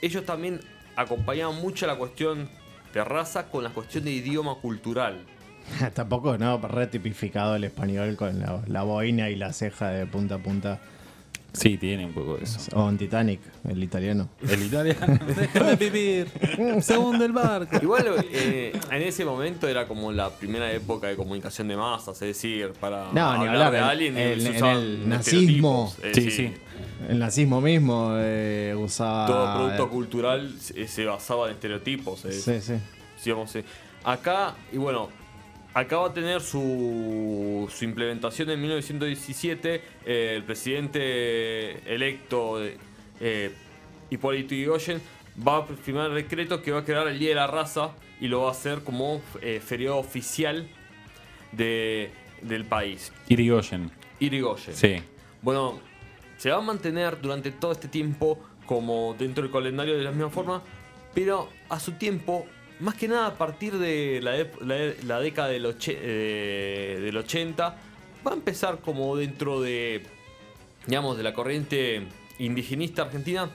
Ellos 0.00 0.24
también 0.24 0.60
acompañaban 0.94 1.56
mucho 1.60 1.84
la 1.88 1.96
cuestión 1.96 2.48
de 2.94 3.04
raza 3.04 3.46
con 3.50 3.64
la 3.64 3.70
cuestión 3.70 4.04
de 4.04 4.10
idioma 4.12 4.54
cultural. 4.56 5.18
Tampoco, 5.94 6.38
no, 6.38 6.58
retipificado 6.58 7.56
el 7.56 7.64
español 7.64 8.16
con 8.16 8.38
la, 8.40 8.62
la 8.66 8.82
boina 8.84 9.28
y 9.30 9.36
la 9.36 9.52
ceja 9.52 9.88
de 9.90 10.06
punta 10.06 10.36
a 10.36 10.38
punta. 10.38 10.80
Sí, 11.52 11.78
tiene 11.78 12.04
un 12.04 12.12
poco 12.12 12.36
de 12.36 12.44
eso. 12.44 12.58
O 12.78 12.88
en 12.90 12.98
Titanic, 12.98 13.40
el 13.68 13.82
italiano. 13.82 14.28
El 14.48 14.62
italiano. 14.64 15.18
Déjame 15.36 15.76
vivir. 15.76 16.28
Se 16.82 16.96
hunde 16.96 17.24
el 17.24 17.32
barco. 17.32 17.78
Igual 17.82 18.06
eh, 18.30 18.78
en 18.90 19.02
ese 19.02 19.24
momento 19.24 19.66
era 19.66 19.88
como 19.88 20.12
la 20.12 20.28
primera 20.30 20.70
época 20.70 21.06
de 21.08 21.16
comunicación 21.16 21.66
de 21.68 21.76
masas, 21.76 22.20
es 22.22 22.28
decir, 22.28 22.72
para 22.78 23.10
No, 23.12 23.38
ni 23.38 23.48
hablar, 23.48 23.72
de 23.72 23.78
en- 23.78 23.84
alguien 23.84 24.18
en- 24.18 24.40
se 24.42 24.58
en 24.58 24.64
el 24.66 25.08
nazismo. 25.08 25.92
eh, 26.02 26.12
Sí, 26.14 26.30
sí. 26.30 26.52
El 27.08 27.18
nazismo 27.18 27.60
mismo 27.60 28.12
eh, 28.16 28.74
usaba. 28.76 29.26
Todo 29.26 29.54
producto 29.54 29.88
cultural 29.90 30.54
se, 30.58 30.88
se 30.88 31.04
basaba 31.04 31.46
en 31.48 31.54
estereotipos. 31.54 32.24
eh. 32.24 32.32
Sí, 32.32 32.60
sí. 32.60 32.74
Sí, 33.16 33.30
vamos, 33.30 33.50
sí. 33.50 33.60
Acá, 34.04 34.54
y 34.72 34.78
bueno, 34.78 35.08
acá 35.74 35.98
va 35.98 36.08
a 36.08 36.12
tener 36.12 36.40
su, 36.40 37.68
su 37.72 37.84
implementación 37.84 38.50
en 38.50 38.60
1917. 38.60 39.82
eh, 40.06 40.32
el 40.36 40.44
presidente 40.44 41.94
electo, 41.94 42.60
eh, 43.20 43.52
Hipólito 44.10 44.54
Yrigoyen, 44.54 45.00
va 45.46 45.58
a 45.58 45.62
firmar 45.66 46.10
el 46.10 46.16
decreto 46.16 46.62
que 46.62 46.70
va 46.72 46.80
a 46.80 46.84
crear 46.84 47.06
el 47.08 47.18
Día 47.18 47.28
de 47.30 47.34
la 47.36 47.46
Raza 47.46 47.90
y 48.20 48.26
lo 48.28 48.42
va 48.42 48.48
a 48.48 48.52
hacer 48.52 48.82
como 48.82 49.20
eh, 49.42 49.60
feriado 49.64 49.98
oficial 49.98 50.66
de, 51.52 52.10
del 52.42 52.64
país. 52.64 53.12
Irigoyen. 53.28 53.90
Irigoyen. 54.20 54.74
Sí. 54.74 54.96
Bueno, 55.42 55.78
se 56.38 56.50
va 56.50 56.56
a 56.56 56.60
mantener 56.62 57.20
durante 57.20 57.50
todo 57.50 57.72
este 57.72 57.88
tiempo 57.88 58.38
como 58.64 59.14
dentro 59.18 59.42
del 59.42 59.52
calendario 59.52 59.98
de 59.98 60.04
la 60.04 60.10
misma 60.10 60.30
forma, 60.30 60.62
pero 61.14 61.48
a 61.68 61.80
su 61.80 61.92
tiempo, 61.92 62.46
más 62.80 62.94
que 62.94 63.08
nada 63.08 63.26
a 63.26 63.34
partir 63.34 63.76
de 63.78 64.20
la, 64.22 65.18
década 65.20 65.48
del, 65.48 65.74
eh, 65.86 67.00
del 67.02 67.16
80, 67.16 67.76
va 68.26 68.30
a 68.30 68.34
empezar 68.34 68.80
como 68.80 69.16
dentro 69.16 69.60
de, 69.60 70.02
digamos, 70.86 71.16
de 71.16 71.22
la 71.22 71.34
corriente 71.34 72.06
indigenista 72.38 73.02
argentina, 73.02 73.50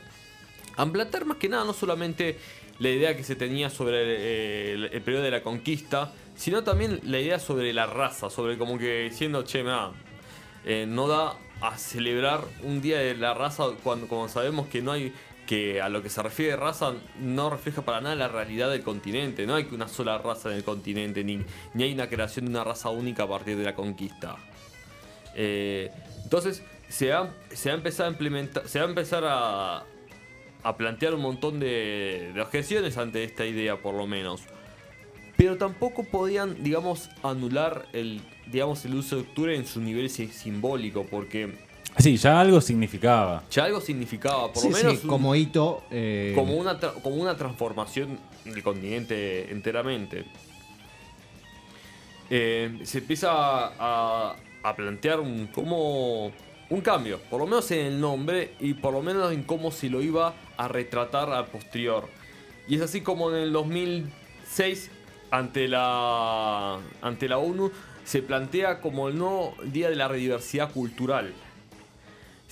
a 0.76 0.84
implantar 0.84 1.26
más 1.26 1.38
que 1.38 1.50
nada 1.50 1.64
no 1.64 1.74
solamente 1.74 2.38
la 2.80 2.90
idea 2.90 3.16
que 3.16 3.24
se 3.24 3.36
tenía 3.36 3.70
sobre 3.70 4.74
el, 4.74 4.86
el 4.86 5.02
periodo 5.02 5.24
de 5.24 5.32
la 5.32 5.44
conquista, 5.44 6.12
sino 6.36 6.64
también 6.64 7.00
la 7.04 7.20
idea 7.20 7.40
sobre 7.40 7.72
la 7.72 7.86
raza, 7.86 8.30
sobre 8.30 8.58
como 8.58 8.78
que 8.78 9.04
diciendo, 9.04 9.44
che, 9.44 9.64
eh, 10.66 10.86
no 10.88 11.08
da 11.08 11.38
a 11.64 11.78
celebrar 11.78 12.42
un 12.62 12.82
día 12.82 13.00
de 13.00 13.16
la 13.16 13.34
raza 13.34 13.64
cuando, 13.82 14.10
cuando 14.10 14.28
sabemos 14.28 14.68
que 14.68 14.82
no 14.82 14.92
hay 14.92 15.14
que 15.48 15.82
a 15.82 15.88
lo 15.88 16.04
que 16.04 16.10
se 16.10 16.22
refiere 16.22 16.58
raza 16.58 16.94
no 17.20 17.50
refleja 17.50 17.82
para 17.84 18.02
nada 18.02 18.16
la 18.16 18.28
realidad 18.28 18.70
del 18.70 18.82
continente, 18.82 19.46
no 19.46 19.56
hay 19.56 19.68
una 19.72 19.88
sola 19.88 20.18
raza 20.18 20.52
en 20.52 20.58
el 20.58 20.64
continente, 20.66 21.24
ni, 21.24 21.42
ni 21.74 21.84
hay 21.84 21.94
una 21.94 22.10
creación 22.10 22.46
de 22.46 22.52
una 22.52 22.66
raza 22.66 22.90
única 22.90 23.24
a 23.24 23.28
partir 23.30 23.58
de 23.58 23.64
la 23.64 23.76
conquista. 23.76 24.36
Eh, 25.36 25.90
entonces 26.24 26.64
se 26.90 27.10
va, 27.10 27.34
se 27.52 27.70
va 27.70 27.76
a 27.76 27.78
empezar 27.78 28.08
a 28.08 28.10
implementar, 28.10 28.68
se 28.68 28.80
va 28.80 28.86
a 28.86 28.90
empezar 28.90 29.24
a, 29.26 29.84
a 30.64 30.78
plantear 30.78 31.14
un 31.14 31.22
montón 31.22 31.62
de, 31.62 32.32
de 32.34 32.42
objeciones 32.42 32.98
ante 32.98 33.24
esta 33.24 33.46
idea, 33.46 33.78
por 33.78 33.96
lo 33.96 34.06
menos. 34.06 34.42
Pero 35.38 35.58
tampoco 35.58 36.04
podían, 36.04 36.62
digamos, 36.62 37.10
anular 37.24 37.88
el, 37.94 38.22
digamos, 38.52 38.84
el 38.86 38.96
uso 38.96 39.16
de 39.18 39.22
octubre 39.24 39.56
en 39.56 39.66
su 39.66 39.82
nivel 39.82 40.10
si- 40.10 40.28
simbólico, 40.28 41.06
porque 41.10 41.54
Sí, 41.98 42.18
ya 42.18 42.40
algo 42.40 42.60
significaba. 42.62 43.44
ya 43.52 43.66
algo 43.66 43.80
significaba, 43.82 44.52
por 44.52 44.62
Sí, 44.64 44.70
lo 44.70 44.78
menos 44.78 44.94
sí, 44.94 45.00
un- 45.04 45.08
como 45.10 45.36
hito. 45.36 45.84
eh, 45.92 46.34
como 46.36 46.56
una, 46.56 46.78
como 46.80 47.16
una 47.18 47.36
transformación 47.38 48.18
del 48.46 48.64
continente 48.64 49.52
enteramente. 49.52 50.26
Eh, 52.30 52.80
se 52.84 53.00
empieza 53.00 53.30
a, 53.32 54.36
a 54.64 54.76
plantear 54.76 55.20
un, 55.20 55.48
como 55.48 56.32
un 56.70 56.82
cambio, 56.82 57.20
por 57.30 57.40
lo 57.40 57.46
menos 57.46 57.70
en 57.72 57.86
el 57.86 58.00
nombre 58.02 58.54
y 58.60 58.74
por 58.74 58.94
lo 58.94 59.02
menos 59.02 59.32
en 59.32 59.44
cómo 59.44 59.72
se 59.72 59.90
lo 59.90 60.02
iba 60.02 60.34
a 60.58 60.68
retratar 60.68 61.30
al 61.32 61.46
posterior. 61.48 62.08
Y 62.68 62.76
es 62.76 62.82
así 62.82 63.02
como 63.02 63.30
en 63.30 63.36
el 63.38 63.52
2006, 63.54 64.90
ante 65.30 65.68
la, 65.68 66.80
ante 67.02 67.28
la 67.28 67.38
ONU, 67.38 67.72
se 68.04 68.22
plantea 68.22 68.82
como 68.82 69.08
el 69.08 69.18
nuevo 69.18 69.56
Día 69.64 69.90
de 69.90 69.96
la 69.96 70.12
Diversidad 70.12 70.72
Cultural 70.72 71.34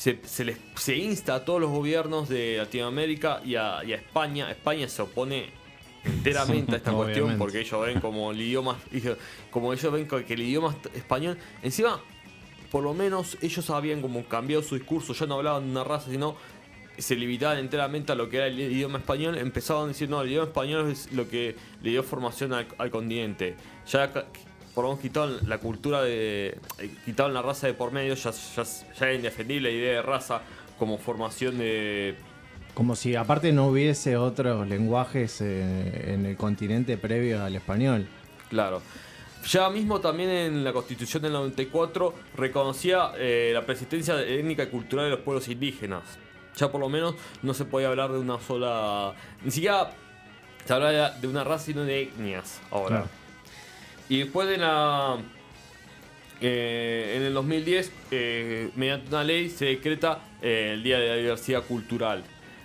se, 0.01 0.19
se 0.23 0.43
les, 0.43 0.57
se 0.75 0.95
insta 0.97 1.35
a 1.35 1.45
todos 1.45 1.61
los 1.61 1.69
gobiernos 1.69 2.27
de 2.27 2.57
Latinoamérica 2.57 3.39
y 3.45 3.53
a, 3.53 3.83
y 3.83 3.93
a 3.93 3.97
España. 3.97 4.49
España 4.49 4.89
se 4.89 5.03
opone 5.03 5.51
enteramente 6.03 6.73
a 6.73 6.77
esta 6.77 6.91
cuestión 6.95 7.37
porque 7.37 7.59
ellos 7.59 7.85
ven 7.85 7.99
como 7.99 8.31
el 8.31 8.41
idioma, 8.41 8.79
como 9.51 9.71
ellos 9.71 9.93
ven 9.93 10.07
que 10.07 10.33
el 10.33 10.41
idioma 10.41 10.75
español, 10.95 11.37
encima, 11.61 12.01
por 12.71 12.83
lo 12.83 12.95
menos 12.95 13.37
ellos 13.43 13.69
habían 13.69 14.01
como 14.01 14.25
cambiado 14.25 14.63
su 14.63 14.73
discurso, 14.73 15.13
ya 15.13 15.27
no 15.27 15.35
hablaban 15.35 15.65
de 15.65 15.71
una 15.71 15.83
raza, 15.83 16.09
sino 16.09 16.35
se 16.97 17.15
limitaban 17.15 17.59
enteramente 17.59 18.11
a 18.11 18.15
lo 18.15 18.27
que 18.27 18.37
era 18.37 18.47
el 18.47 18.59
idioma 18.59 18.97
español, 18.97 19.37
empezaban 19.37 19.83
a 19.83 19.87
decir, 19.89 20.09
no, 20.09 20.19
el 20.23 20.29
idioma 20.29 20.47
español 20.47 20.89
es 20.89 21.11
lo 21.11 21.29
que 21.29 21.55
le 21.83 21.91
dio 21.91 22.01
formación 22.01 22.53
al, 22.53 22.67
al 22.79 22.89
continente. 22.89 23.55
Ya 23.85 24.11
por 24.73 24.83
lo 24.83 24.91
menos 24.91 25.01
quitaron 25.01 25.37
la 25.47 25.57
cultura 25.57 26.01
de. 26.01 26.57
eh, 26.79 26.91
quitaron 27.05 27.33
la 27.33 27.41
raza 27.41 27.67
de 27.67 27.73
por 27.73 27.91
medio, 27.91 28.13
ya, 28.13 28.31
ya, 28.99 29.13
indefendible 29.13 29.69
la 29.69 29.75
idea 29.75 29.93
de 29.95 30.01
raza 30.01 30.41
como 30.79 30.97
formación 30.97 31.57
de. 31.57 32.15
Como 32.73 32.95
si 32.95 33.15
aparte 33.15 33.51
no 33.51 33.67
hubiese 33.67 34.15
otros 34.15 34.67
lenguajes 34.67 35.41
eh, 35.41 36.13
en 36.13 36.25
el 36.25 36.37
continente 36.37 36.97
previo 36.97 37.43
al 37.43 37.55
español. 37.55 38.07
Claro. 38.49 38.81
Ya 39.47 39.69
mismo 39.69 39.99
también 39.99 40.29
en 40.29 40.63
la 40.63 40.71
constitución 40.71 41.23
del 41.23 41.33
94 41.33 42.13
reconocía 42.35 43.11
eh, 43.17 43.51
la 43.53 43.65
persistencia 43.65 44.21
étnica 44.21 44.63
y 44.63 44.67
cultural 44.67 45.05
de 45.05 45.11
los 45.11 45.19
pueblos 45.21 45.47
indígenas. 45.47 46.03
Ya 46.55 46.71
por 46.71 46.79
lo 46.79 46.89
menos 46.89 47.15
no 47.41 47.53
se 47.53 47.65
podía 47.65 47.87
hablar 47.87 48.11
de 48.11 48.19
una 48.19 48.39
sola. 48.39 49.13
Ni 49.43 49.51
siquiera 49.51 49.91
se 50.65 50.73
hablaba 50.73 51.11
de 51.11 51.27
una 51.27 51.43
raza, 51.43 51.65
sino 51.65 51.83
de 51.83 52.03
etnias 52.03 52.61
ahora. 52.69 52.87
Claro. 52.87 53.20
Y 54.11 54.17
después 54.17 54.45
de 54.49 54.57
la. 54.57 55.19
eh, 56.41 57.13
en 57.15 57.23
el 57.23 57.33
2010, 57.33 57.91
eh, 58.11 58.69
mediante 58.75 59.07
una 59.07 59.23
ley, 59.23 59.49
se 59.49 59.63
decreta 59.63 60.19
eh, 60.41 60.71
el 60.73 60.83
Día 60.83 60.99
de 60.99 61.07
la 61.07 61.15
Diversidad 61.15 61.63
Cultural, 61.63 62.21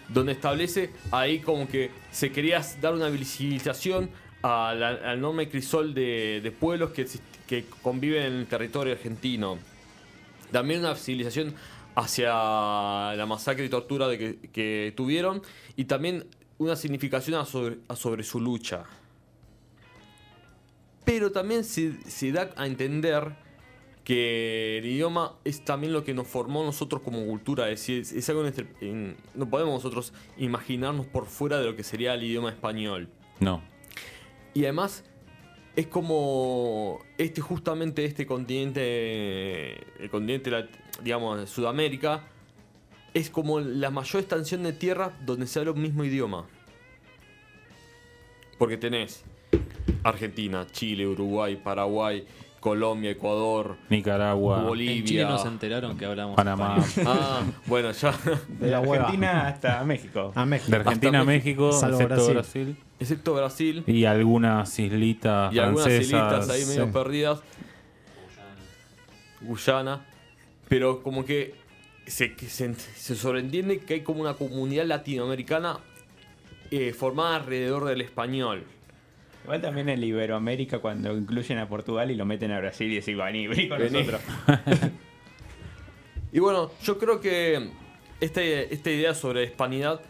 donde 0.08 0.32
establece 0.32 0.90
ahí 1.12 1.38
como 1.38 1.68
que 1.68 1.92
se 2.10 2.32
quería 2.32 2.60
dar 2.80 2.94
una 2.94 3.08
visibilización 3.10 4.10
al 4.42 4.82
enorme 5.04 5.48
crisol 5.48 5.94
de, 5.94 6.52
pueblos 6.58 6.90
que, 6.90 7.64
conviven 7.80 8.24
en 8.24 8.32
el 8.32 8.46
territorio 8.48 8.94
argentino. 8.94 9.56
También 10.50 10.80
una 10.80 10.96
civilización 10.96 11.54
hacia 11.94 12.32
la 13.14 13.24
masacre 13.28 13.66
y 13.66 13.68
tortura 13.68 14.08
de 14.08 14.40
que, 14.52 14.92
tuvieron 14.96 15.42
y 15.76 15.84
también 15.84 16.26
una 16.58 16.74
significación 16.74 17.46
sobre, 17.46 17.76
sobre 17.94 18.24
su 18.24 18.40
lucha. 18.40 18.84
Pero 21.06 21.32
también 21.32 21.64
se, 21.64 21.94
se 22.10 22.30
da 22.32 22.50
a 22.56 22.66
entender 22.66 23.34
que 24.04 24.76
el 24.78 24.86
idioma 24.86 25.36
es 25.44 25.64
también 25.64 25.92
lo 25.94 26.04
que 26.04 26.12
nos 26.14 26.26
formó 26.28 26.62
nosotros 26.62 27.00
como 27.02 27.24
cultura. 27.24 27.70
Es 27.70 27.80
decir, 27.80 28.02
es, 28.02 28.12
es 28.12 28.28
algo 28.28 28.42
en 28.42 28.48
este- 28.48 28.66
en- 28.82 29.16
no 29.34 29.48
podemos 29.48 29.72
nosotros 29.74 30.12
imaginarnos 30.36 31.06
por 31.06 31.26
fuera 31.26 31.58
de 31.58 31.64
lo 31.64 31.74
que 31.74 31.82
sería 31.82 32.12
el 32.14 32.22
idioma 32.24 32.50
español. 32.50 33.08
No. 33.40 33.62
Y 34.52 34.64
además 34.64 35.04
es 35.76 35.86
como 35.86 37.00
este 37.18 37.40
justamente 37.40 38.04
este 38.04 38.26
continente, 38.26 39.74
el 40.02 40.10
continente, 40.10 40.50
digamos, 41.02 41.38
de 41.40 41.46
Sudamérica, 41.46 42.24
es 43.14 43.30
como 43.30 43.60
la 43.60 43.90
mayor 43.90 44.20
extensión 44.22 44.62
de 44.62 44.72
tierra 44.72 45.16
donde 45.24 45.46
se 45.46 45.58
habla 45.58 45.72
un 45.72 45.82
mismo 45.82 46.04
idioma. 46.04 46.46
Porque 48.58 48.76
tenés 48.76 49.24
Argentina, 50.08 50.66
Chile, 50.70 51.06
Uruguay, 51.06 51.56
Paraguay, 51.56 52.24
Colombia, 52.60 53.10
Ecuador, 53.10 53.76
Nicaragua. 53.90 54.62
Bolivia. 54.62 54.96
En 54.96 55.04
Chile 55.04 55.24
no 55.24 55.38
se 55.38 55.48
enteraron 55.48 55.96
que 55.96 56.04
hablamos 56.04 56.36
Panamá. 56.36 56.76
Ah, 57.06 57.42
bueno, 57.66 57.92
ya. 57.92 58.12
De 58.48 58.70
La. 58.70 58.78
Argentina 58.78 59.46
hasta 59.48 59.84
México. 59.84 60.32
A 60.34 60.44
México. 60.44 60.70
De 60.70 60.76
Argentina 60.78 61.20
a 61.20 61.24
México, 61.24 61.72
Salvo 61.72 62.00
excepto 62.00 62.14
Brasil. 62.14 62.34
Brasil. 62.34 62.76
Excepto 62.98 63.34
Brasil 63.34 63.84
Y 63.86 64.04
algunas 64.06 64.78
islitas 64.78 65.52
y 65.54 65.58
algunas 65.58 65.84
francesas. 65.84 66.02
islitas 66.42 66.50
ahí 66.50 66.64
medio 66.66 66.92
perdidas. 66.92 67.40
Guyana. 69.40 70.04
Pero 70.68 71.02
como 71.02 71.24
que 71.24 71.54
se, 72.06 72.34
se, 72.48 72.74
se 72.74 73.14
sobreentiende 73.14 73.78
que 73.80 73.94
hay 73.94 74.00
como 74.00 74.20
una 74.20 74.34
comunidad 74.34 74.86
latinoamericana 74.86 75.78
eh, 76.70 76.92
formada 76.92 77.36
alrededor 77.36 77.84
del 77.84 78.00
español. 78.00 78.64
Igual 79.46 79.62
también 79.62 79.88
en 79.88 80.02
Iberoamérica 80.02 80.80
cuando 80.80 81.16
incluyen 81.16 81.58
a 81.58 81.68
Portugal 81.68 82.10
y 82.10 82.16
lo 82.16 82.26
meten 82.26 82.50
a 82.50 82.58
Brasil 82.58 82.90
y 82.90 82.96
decís, 82.96 83.16
vení, 83.16 83.46
vení 83.46 83.68
con 83.68 83.78
Vení". 83.78 83.92
nosotros. 84.02 84.20
Y 86.32 86.40
bueno, 86.40 86.70
yo 86.82 86.98
creo 86.98 87.20
que 87.20 87.70
esta, 88.20 88.42
esta 88.42 88.90
idea 88.90 89.14
sobre 89.14 89.44
hispanidad 89.44 90.02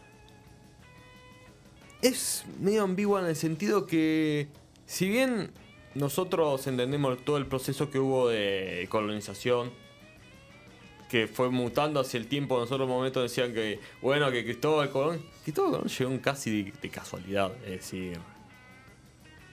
es 2.03 2.45
medio 2.59 2.83
ambigua 2.83 3.21
en 3.21 3.27
el 3.27 3.37
sentido 3.37 3.87
que, 3.87 4.49
si 4.87 5.09
bien 5.09 5.53
nosotros 5.95 6.67
entendemos 6.67 7.23
todo 7.25 7.37
el 7.37 7.47
proceso 7.47 7.91
que 7.91 8.01
hubo 8.01 8.29
de 8.29 8.87
colonización, 8.89 9.71
que 11.09 11.29
fue 11.29 11.51
mutando 11.51 12.01
hacia 12.01 12.19
el 12.19 12.27
tiempo. 12.27 12.59
Nosotros 12.59 12.87
en 12.87 12.91
un 12.91 12.97
momento 12.97 13.23
decían 13.23 13.53
que, 13.53 13.79
bueno, 14.03 14.31
que 14.33 14.43
Cristóbal 14.43 14.91
Colón. 14.91 15.23
Cristóbal 15.45 15.73
Colón 15.73 15.89
llegó 15.89 16.23
casi 16.23 16.65
de, 16.65 16.73
de 16.73 16.89
casualidad. 16.89 17.53
Es 17.65 17.71
decir, 17.71 18.19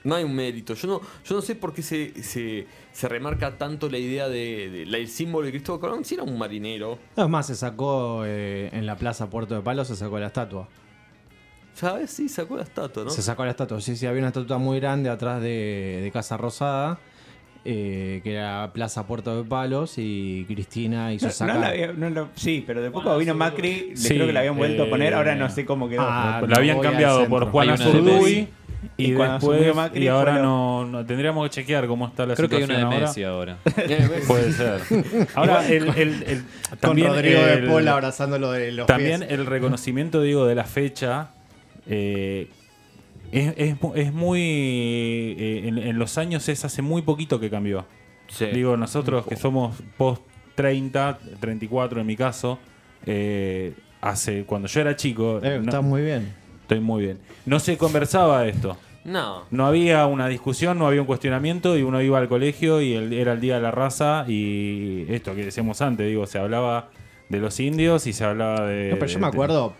no 0.04 0.14
hay 0.14 0.24
un 0.24 0.34
mérito. 0.34 0.74
Yo 0.74 0.86
no, 0.88 1.00
yo 1.24 1.34
no 1.34 1.42
sé 1.42 1.54
por 1.56 1.72
qué 1.74 1.82
se, 1.82 2.22
se, 2.22 2.66
se 2.92 3.08
remarca 3.08 3.56
tanto 3.58 3.88
la 3.88 3.98
idea 3.98 4.28
de, 4.28 4.70
de- 4.70 4.86
la- 4.86 4.98
el 4.98 5.08
símbolo 5.08 5.46
de 5.46 5.52
Cristóbal 5.52 5.80
Colón. 5.80 6.04
Si 6.04 6.14
era 6.14 6.22
un 6.22 6.38
marinero. 6.38 6.98
Además, 7.16 7.46
se 7.46 7.54
sacó 7.56 8.22
eh, 8.24 8.68
en 8.72 8.86
la 8.86 8.96
plaza 8.96 9.28
Puerto 9.30 9.54
de 9.54 9.62
Palos, 9.62 9.88
se 9.88 9.96
sacó 9.96 10.18
la 10.18 10.26
estatua. 10.28 10.68
¿Sabes? 11.74 12.10
Sí, 12.10 12.28
sacó 12.28 12.56
la 12.56 12.62
estatua, 12.62 13.04
¿no? 13.04 13.10
Se 13.10 13.20
sacó 13.22 13.44
la 13.44 13.50
estatua. 13.50 13.80
Sí, 13.80 13.96
sí, 13.96 14.06
había 14.06 14.20
una 14.20 14.28
estatua 14.28 14.58
muy 14.58 14.78
grande 14.78 15.10
atrás 15.10 15.42
de, 15.42 15.98
de 16.02 16.10
Casa 16.12 16.36
Rosada, 16.36 17.00
eh, 17.64 18.20
que 18.22 18.32
era 18.34 18.70
Plaza 18.72 19.06
Puerto 19.08 19.36
de 19.42 19.48
Palos, 19.48 19.94
y 19.96 20.44
Cristina 20.46 21.12
hizo 21.12 21.26
No, 21.44 21.54
no 21.54 21.60
la 21.60 21.68
había- 21.68 21.92
no 21.92 22.28
sí, 22.36 22.62
pero 22.64 22.80
después 22.80 23.02
cuando 23.02 23.18
vino 23.18 23.34
Macri, 23.34 23.88
le 23.90 23.96
Sí, 23.96 24.14
creo 24.14 24.26
que 24.28 24.32
la 24.32 24.40
habían 24.40 24.56
vuelto 24.56 24.84
a 24.84 24.88
poner, 24.90 25.14
eh, 25.14 25.16
ahora 25.16 25.34
no 25.34 25.50
sé 25.50 25.64
cómo 25.64 25.88
quedó. 25.88 26.02
Ah, 26.02 26.38
la 26.42 26.46
no 26.46 26.54
habían 26.56 26.78
cambiado 26.80 27.26
por 27.26 27.40
centro. 27.44 27.50
Juana 27.50 27.76
Y, 28.96 29.12
Y 29.12 29.14
cuando 29.14 29.34
después 29.52 29.74
Macri 29.76 30.04
y 30.04 30.08
ahora 30.08 30.38
no, 30.38 30.84
no- 30.84 31.04
tendríamos 31.06 31.44
que 31.48 31.50
chequear 31.50 31.86
cómo 31.86 32.06
está 32.06 32.26
la 32.26 32.34
Creo 32.34 32.48
que 32.48 32.56
hay 32.56 32.62
una 32.64 32.74
situación 32.74 32.90
de 32.90 33.26
ahora. 33.26 33.56
Messi 33.56 33.88
ahora. 34.04 34.18
Puede 34.26 34.52
ser. 34.52 35.28
Ahora 35.34 35.66
el, 35.68 35.88
el- 35.88 36.22
el- 36.24 36.44
Con 36.70 36.78
también 36.80 37.08
Rodrigo 37.08 37.40
de 37.42 37.52
el- 37.54 37.66
Paul 37.66 37.88
abrazándolo 37.88 38.50
de 38.52 38.72
los 38.72 38.86
También 38.86 39.20
pies. 39.20 39.32
el 39.32 39.46
reconocimiento, 39.46 40.20
digo, 40.22 40.46
de 40.46 40.54
la 40.54 40.64
fecha 40.64 41.30
eh, 41.86 42.48
es, 43.32 43.54
es 43.56 43.82
mu- 43.82 43.92
es 43.94 44.12
muy. 44.12 44.40
eh, 45.38 45.62
en, 45.68 45.78
en 45.78 45.98
los 45.98 46.18
años 46.18 46.48
es 46.48 46.64
hace 46.64 46.82
muy 46.82 47.02
poquito 47.02 47.40
que 47.40 47.50
cambió. 47.50 47.84
Sí. 48.28 48.46
Digo, 48.46 48.76
nosotros 48.76 49.26
que 49.26 49.36
somos 49.36 49.76
post 49.98 50.22
30, 50.54 51.18
34 51.40 52.00
en 52.00 52.06
mi 52.06 52.16
caso, 52.16 52.58
eh, 53.06 53.72
hace 54.00 54.44
cuando 54.44 54.68
yo 54.68 54.80
era 54.80 54.94
chico, 54.96 55.40
Eh, 55.42 55.58
no- 55.58 55.64
está 55.64 55.80
muy 55.80 56.02
bien. 56.02 56.32
Estoy 56.64 56.80
muy 56.80 57.04
bien. 57.04 57.18
No 57.46 57.60
se 57.60 57.76
conversaba 57.78 58.46
esto. 58.46 58.76
No. 59.04 59.44
No 59.50 59.66
había 59.66 60.06
una 60.06 60.28
discusión, 60.28 60.78
no 60.78 60.86
había 60.86 61.00
un 61.02 61.06
cuestionamiento 61.06 61.76
y 61.76 61.82
uno 61.82 62.00
iba 62.00 62.18
al 62.18 62.26
colegio 62.28 62.80
y 62.80 62.94
el- 62.94 63.12
era 63.12 63.32
el 63.34 63.40
día 63.40 63.56
de 63.56 63.60
la 63.60 63.70
raza 63.70 64.24
y 64.26 65.04
esto 65.10 65.34
que 65.34 65.44
decíamos 65.44 65.82
antes, 65.82 66.06
digo, 66.08 66.26
se 66.26 66.38
hablaba 66.38 66.88
de 67.28 67.38
los 67.38 67.60
indios 67.60 68.06
y 68.06 68.12
se 68.14 68.24
hablaba 68.24 68.66
de... 68.66 68.90
No, 68.90 68.96
pero 68.98 69.06
yo 69.12 69.18
me 69.18 69.26
acuerdo 69.26 69.74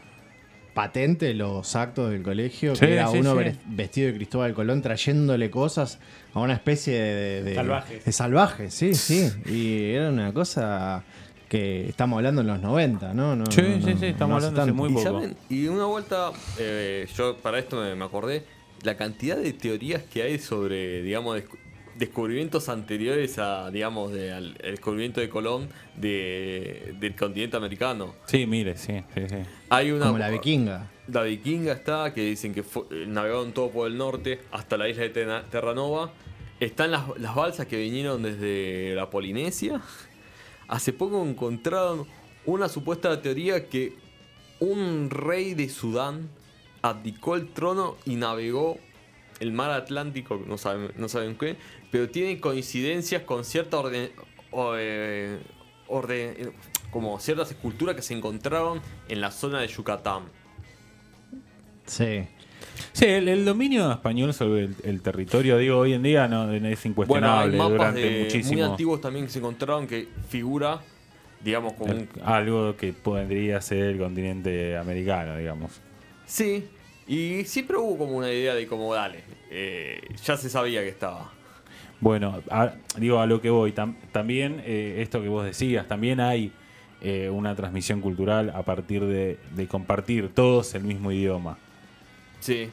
patente 0.74 1.32
los 1.34 1.76
actos 1.76 2.10
del 2.10 2.22
colegio, 2.22 2.74
Sí, 2.74 2.84
que 2.84 2.94
era 2.94 3.06
sí, 3.08 3.18
uno 3.18 3.38
sí. 3.38 3.56
vestido 3.66 4.08
de 4.08 4.14
Cristóbal 4.16 4.54
Colón 4.54 4.82
trayéndole 4.82 5.48
cosas 5.50 6.00
a 6.34 6.40
una 6.40 6.52
especie 6.54 6.94
de, 7.00 7.42
de- 7.44 7.54
Salvajes. 7.54 8.04
de 8.04 8.12
salvajes, 8.12 8.74
sí, 8.74 8.94
sí. 8.94 9.30
Y 9.46 9.92
era 9.94 10.10
una 10.10 10.32
cosa 10.32 11.04
que 11.48 11.88
estamos 11.88 12.16
hablando 12.16 12.40
en 12.40 12.46
los 12.48 12.60
90, 12.60 13.14
¿no? 13.14 13.36
No, 13.36 13.46
Sí, 13.50 13.60
no, 13.62 13.86
sí, 13.86 13.94
no, 13.94 13.98
sí, 14.00 14.06
estamos 14.06 14.28
no 14.30 14.34
hablando 14.36 14.60
hace 14.62 14.70
tanto. 14.70 14.74
muy 14.74 14.90
y, 14.90 14.94
poco. 14.94 15.04
saben, 15.04 15.36
y 15.48 15.66
una 15.66 15.84
vuelta, 15.86 16.32
eh, 16.58 17.06
yo 17.16 17.36
para 17.38 17.58
esto 17.58 17.80
me, 17.80 17.94
me 17.94 18.04
acordé, 18.04 18.44
la 18.82 18.96
cantidad 18.96 19.36
de 19.36 19.52
teorías 19.52 20.02
que 20.02 20.22
hay 20.22 20.38
sobre, 20.38 21.02
digamos, 21.02 21.38
descu- 21.38 21.58
descubrimientos 21.96 22.68
anteriores 22.68 23.38
a, 23.38 23.70
digamos, 23.70 24.12
de- 24.12 24.32
al 24.32 24.56
el 24.62 24.72
descubrimiento 24.72 25.20
de 25.20 25.28
Colón 25.28 25.68
de, 25.96 26.94
del 26.98 27.14
continente 27.14 27.56
americano. 27.56 28.14
Sí, 28.26 28.46
mire, 28.46 28.76
sí, 28.76 29.02
sí, 29.14 29.20
sí. 29.28 29.36
Hay 29.70 29.90
una, 29.92 30.06
Como 30.06 30.18
la 30.18 30.28
vikinga. 30.30 30.90
La 31.08 31.22
vikinga 31.22 31.72
está, 31.72 32.12
que 32.14 32.22
dicen 32.22 32.52
que 32.54 32.62
fue- 32.62 32.84
eh, 32.90 33.04
navegaron 33.06 33.52
todo 33.52 33.70
por 33.70 33.86
el 33.88 33.96
norte 33.96 34.40
hasta 34.52 34.76
la 34.76 34.88
isla 34.88 35.02
de 35.04 35.10
Terranova. 35.50 36.10
Están 36.60 36.90
las, 36.90 37.02
las 37.18 37.34
balsas 37.34 37.66
que 37.66 37.76
vinieron 37.78 38.22
desde 38.22 38.94
la 38.94 39.10
Polinesia. 39.10 39.80
Hace 40.68 40.92
poco 40.92 41.25
encontraron 41.25 42.06
una 42.47 42.68
supuesta 42.68 43.21
teoría 43.21 43.68
que 43.68 43.97
un 44.61 45.11
rey 45.11 45.54
de 45.54 45.68
Sudán 45.68 46.28
abdicó 46.83 47.37
el 47.37 47.49
trono 47.52 47.97
y 48.04 48.16
navegó 48.16 48.78
el 49.40 49.52
mar 49.52 49.71
Atlántico, 49.71 50.40
no 50.47 50.59
saben, 50.59 50.92
no 50.97 51.09
saben 51.09 51.37
qué, 51.37 51.56
pero 51.90 52.09
tiene 52.09 52.40
coincidencias 52.40 53.23
con 53.23 53.44
cierta 53.44 53.79
orden, 53.79 54.11
o, 54.50 54.74
eh, 54.77 55.40
orden- 55.88 56.53
como 56.90 57.18
ciertas 57.18 57.50
esculturas 57.50 57.96
que 57.96 58.03
se 58.03 58.14
encontraron 58.14 58.81
en 59.09 59.20
la 59.20 59.31
zona 59.31 59.61
de 59.61 59.66
Yucatán. 59.68 60.24
Sí. 61.87 62.27
Sí, 62.92 63.04
el, 63.06 63.28
el 63.28 63.44
dominio 63.44 63.90
español 63.92 64.32
sobre 64.34 64.64
el, 64.64 64.76
el 64.84 65.00
territorio, 65.02 65.58
digo, 65.58 65.78
hoy 65.78 65.92
en 65.94 66.02
día 66.02 66.28
no 66.28 66.44
es 66.52 66.60
Bueno, 66.60 66.68
hay 66.72 66.90
incuestionable 66.90 67.58
mapas 67.58 67.72
durante 67.72 68.00
de- 68.00 68.42
muy 68.44 68.60
antiguos 68.62 69.00
también 69.00 69.26
que 69.26 69.32
se 69.32 69.38
encontraron 69.38 69.87
que 69.87 70.08
figura, 70.28 70.80
digamos, 71.42 71.74
como 71.74 71.92
un... 71.92 72.08
Algo 72.24 72.76
que 72.76 72.92
podría 72.92 73.60
ser 73.60 73.78
el 73.84 73.98
continente 73.98 74.76
americano, 74.76 75.37
digamos. 75.37 75.80
Sí, 76.26 76.64
y 77.06 77.44
siempre 77.44 77.76
hubo 77.76 77.98
como 77.98 78.16
una 78.16 78.30
idea 78.30 78.54
de 78.54 78.66
como, 78.66 78.94
dale, 78.94 79.24
eh, 79.50 80.00
ya 80.24 80.37
se 80.37 80.48
sabía 80.48 80.80
que 80.82 80.88
estaba. 80.88 81.32
Bueno, 82.00 82.42
a- 82.50 82.74
digo 82.98 83.20
a 83.20 83.26
lo 83.26 83.40
que 83.40 83.50
voy. 83.50 83.72
tam- 83.72 83.96
también 84.12 84.60
eh, 84.64 84.96
esto 85.00 85.22
que 85.22 85.28
vos 85.28 85.44
decías, 85.44 85.87
también 85.87 86.20
hay 86.20 86.52
eh, 87.00 87.28
una 87.30 87.54
transmisión 87.54 88.00
cultural 88.00 88.50
a 88.54 88.62
partir 88.62 89.04
de, 89.04 89.38
de 89.54 89.66
compartir 89.68 90.30
todos 90.34 90.74
el 90.74 90.84
mismo 90.84 91.12
idioma. 91.12 91.58
Sí. 92.44 92.68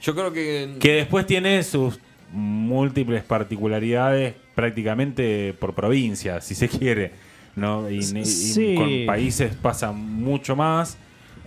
Yo 0.00 0.14
creo 0.14 0.32
que... 0.32 0.76
Que 0.80 0.92
después 0.94 1.26
tiene 1.26 1.62
sus 1.62 1.98
múltiples 2.32 3.22
particularidades 3.22 4.34
prácticamente 4.54 5.54
por 5.58 5.74
provincia, 5.74 6.40
si 6.40 6.54
se 6.54 6.68
quiere. 6.78 7.12
¿no? 7.54 7.88
Y, 7.90 8.02
Sí. 8.02 8.74
con 8.76 8.90
países 9.06 9.54
pasa 9.54 9.92
mucho 9.92 10.56
más. 10.56 10.96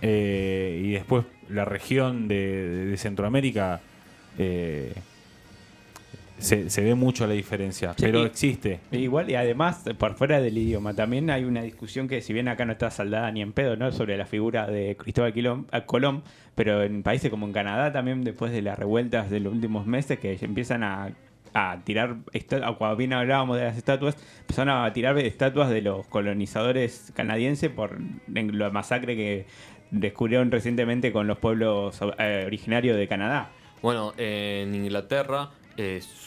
eh, 0.03 0.81
y 0.85 0.91
después 0.91 1.25
la 1.49 1.65
región 1.65 2.27
de, 2.27 2.85
de 2.87 2.97
Centroamérica 2.97 3.81
eh, 4.37 4.93
se, 6.37 6.69
se 6.69 6.81
ve 6.81 6.95
mucho 6.95 7.25
la 7.27 7.33
diferencia. 7.33 7.93
Sí. 7.93 8.03
Pero 8.03 8.25
existe. 8.25 8.79
Igual, 8.91 9.29
y 9.31 9.35
además, 9.35 9.83
por 9.97 10.15
fuera 10.15 10.39
del 10.39 10.57
idioma, 10.57 10.93
también 10.93 11.29
hay 11.29 11.43
una 11.45 11.61
discusión 11.61 12.07
que, 12.07 12.21
si 12.21 12.33
bien 12.33 12.47
acá 12.47 12.65
no 12.65 12.73
está 12.73 12.91
saldada 12.91 13.31
ni 13.31 13.41
en 13.41 13.53
pedo, 13.53 13.75
¿no? 13.75 13.91
Sobre 13.91 14.17
la 14.17 14.25
figura 14.25 14.67
de 14.67 14.95
Cristóbal 14.97 15.33
Quilom- 15.33 15.65
a 15.71 15.81
Colón, 15.85 16.23
pero 16.55 16.83
en 16.83 17.03
países 17.03 17.29
como 17.31 17.45
en 17.47 17.53
Canadá 17.53 17.91
también, 17.91 18.23
después 18.23 18.51
de 18.51 18.61
las 18.61 18.77
revueltas 18.77 19.29
de 19.29 19.39
los 19.39 19.53
últimos 19.53 19.85
meses, 19.87 20.19
que 20.19 20.37
empiezan 20.41 20.83
a, 20.83 21.11
a 21.53 21.79
tirar, 21.83 22.17
cuando 22.77 22.95
bien 22.97 23.13
hablábamos 23.13 23.57
de 23.57 23.63
las 23.65 23.77
estatuas, 23.77 24.15
empezaron 24.41 24.83
a 24.83 24.93
tirar 24.93 25.17
estatuas 25.17 25.69
de 25.69 25.81
los 25.81 26.05
colonizadores 26.07 27.11
canadienses 27.15 27.69
por 27.71 27.97
en 28.33 28.59
la 28.59 28.69
masacre 28.69 29.15
que 29.15 29.45
descubrieron 29.89 30.51
recientemente 30.51 31.11
con 31.11 31.27
los 31.27 31.37
pueblos 31.37 31.99
eh, 32.19 32.43
originarios 32.45 32.97
de 32.97 33.07
Canadá. 33.07 33.49
Bueno, 33.81 34.13
en 34.17 34.75
Inglaterra 34.75 35.49
eh, 35.77 36.01
su- 36.01 36.26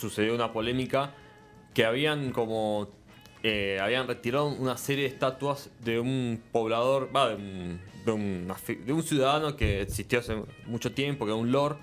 sucedió 0.00 0.34
una 0.34 0.52
polémica 0.52 1.12
que 1.74 1.84
habían 1.84 2.32
como 2.32 2.88
eh, 3.42 3.78
habían 3.80 4.06
retirado 4.06 4.46
una 4.48 4.76
serie 4.76 5.04
de 5.04 5.10
estatuas 5.14 5.70
de 5.80 5.98
un 6.00 6.42
poblador, 6.52 7.10
de, 7.12 7.34
un, 8.12 8.48
de, 8.48 8.54
fi- 8.54 8.74
de 8.76 8.92
un 8.92 9.02
ciudadano 9.02 9.56
que 9.56 9.82
existió 9.82 10.18
hace 10.18 10.42
mucho 10.66 10.92
tiempo, 10.92 11.24
que 11.24 11.30
era 11.32 11.40
un 11.40 11.50
lord, 11.52 11.76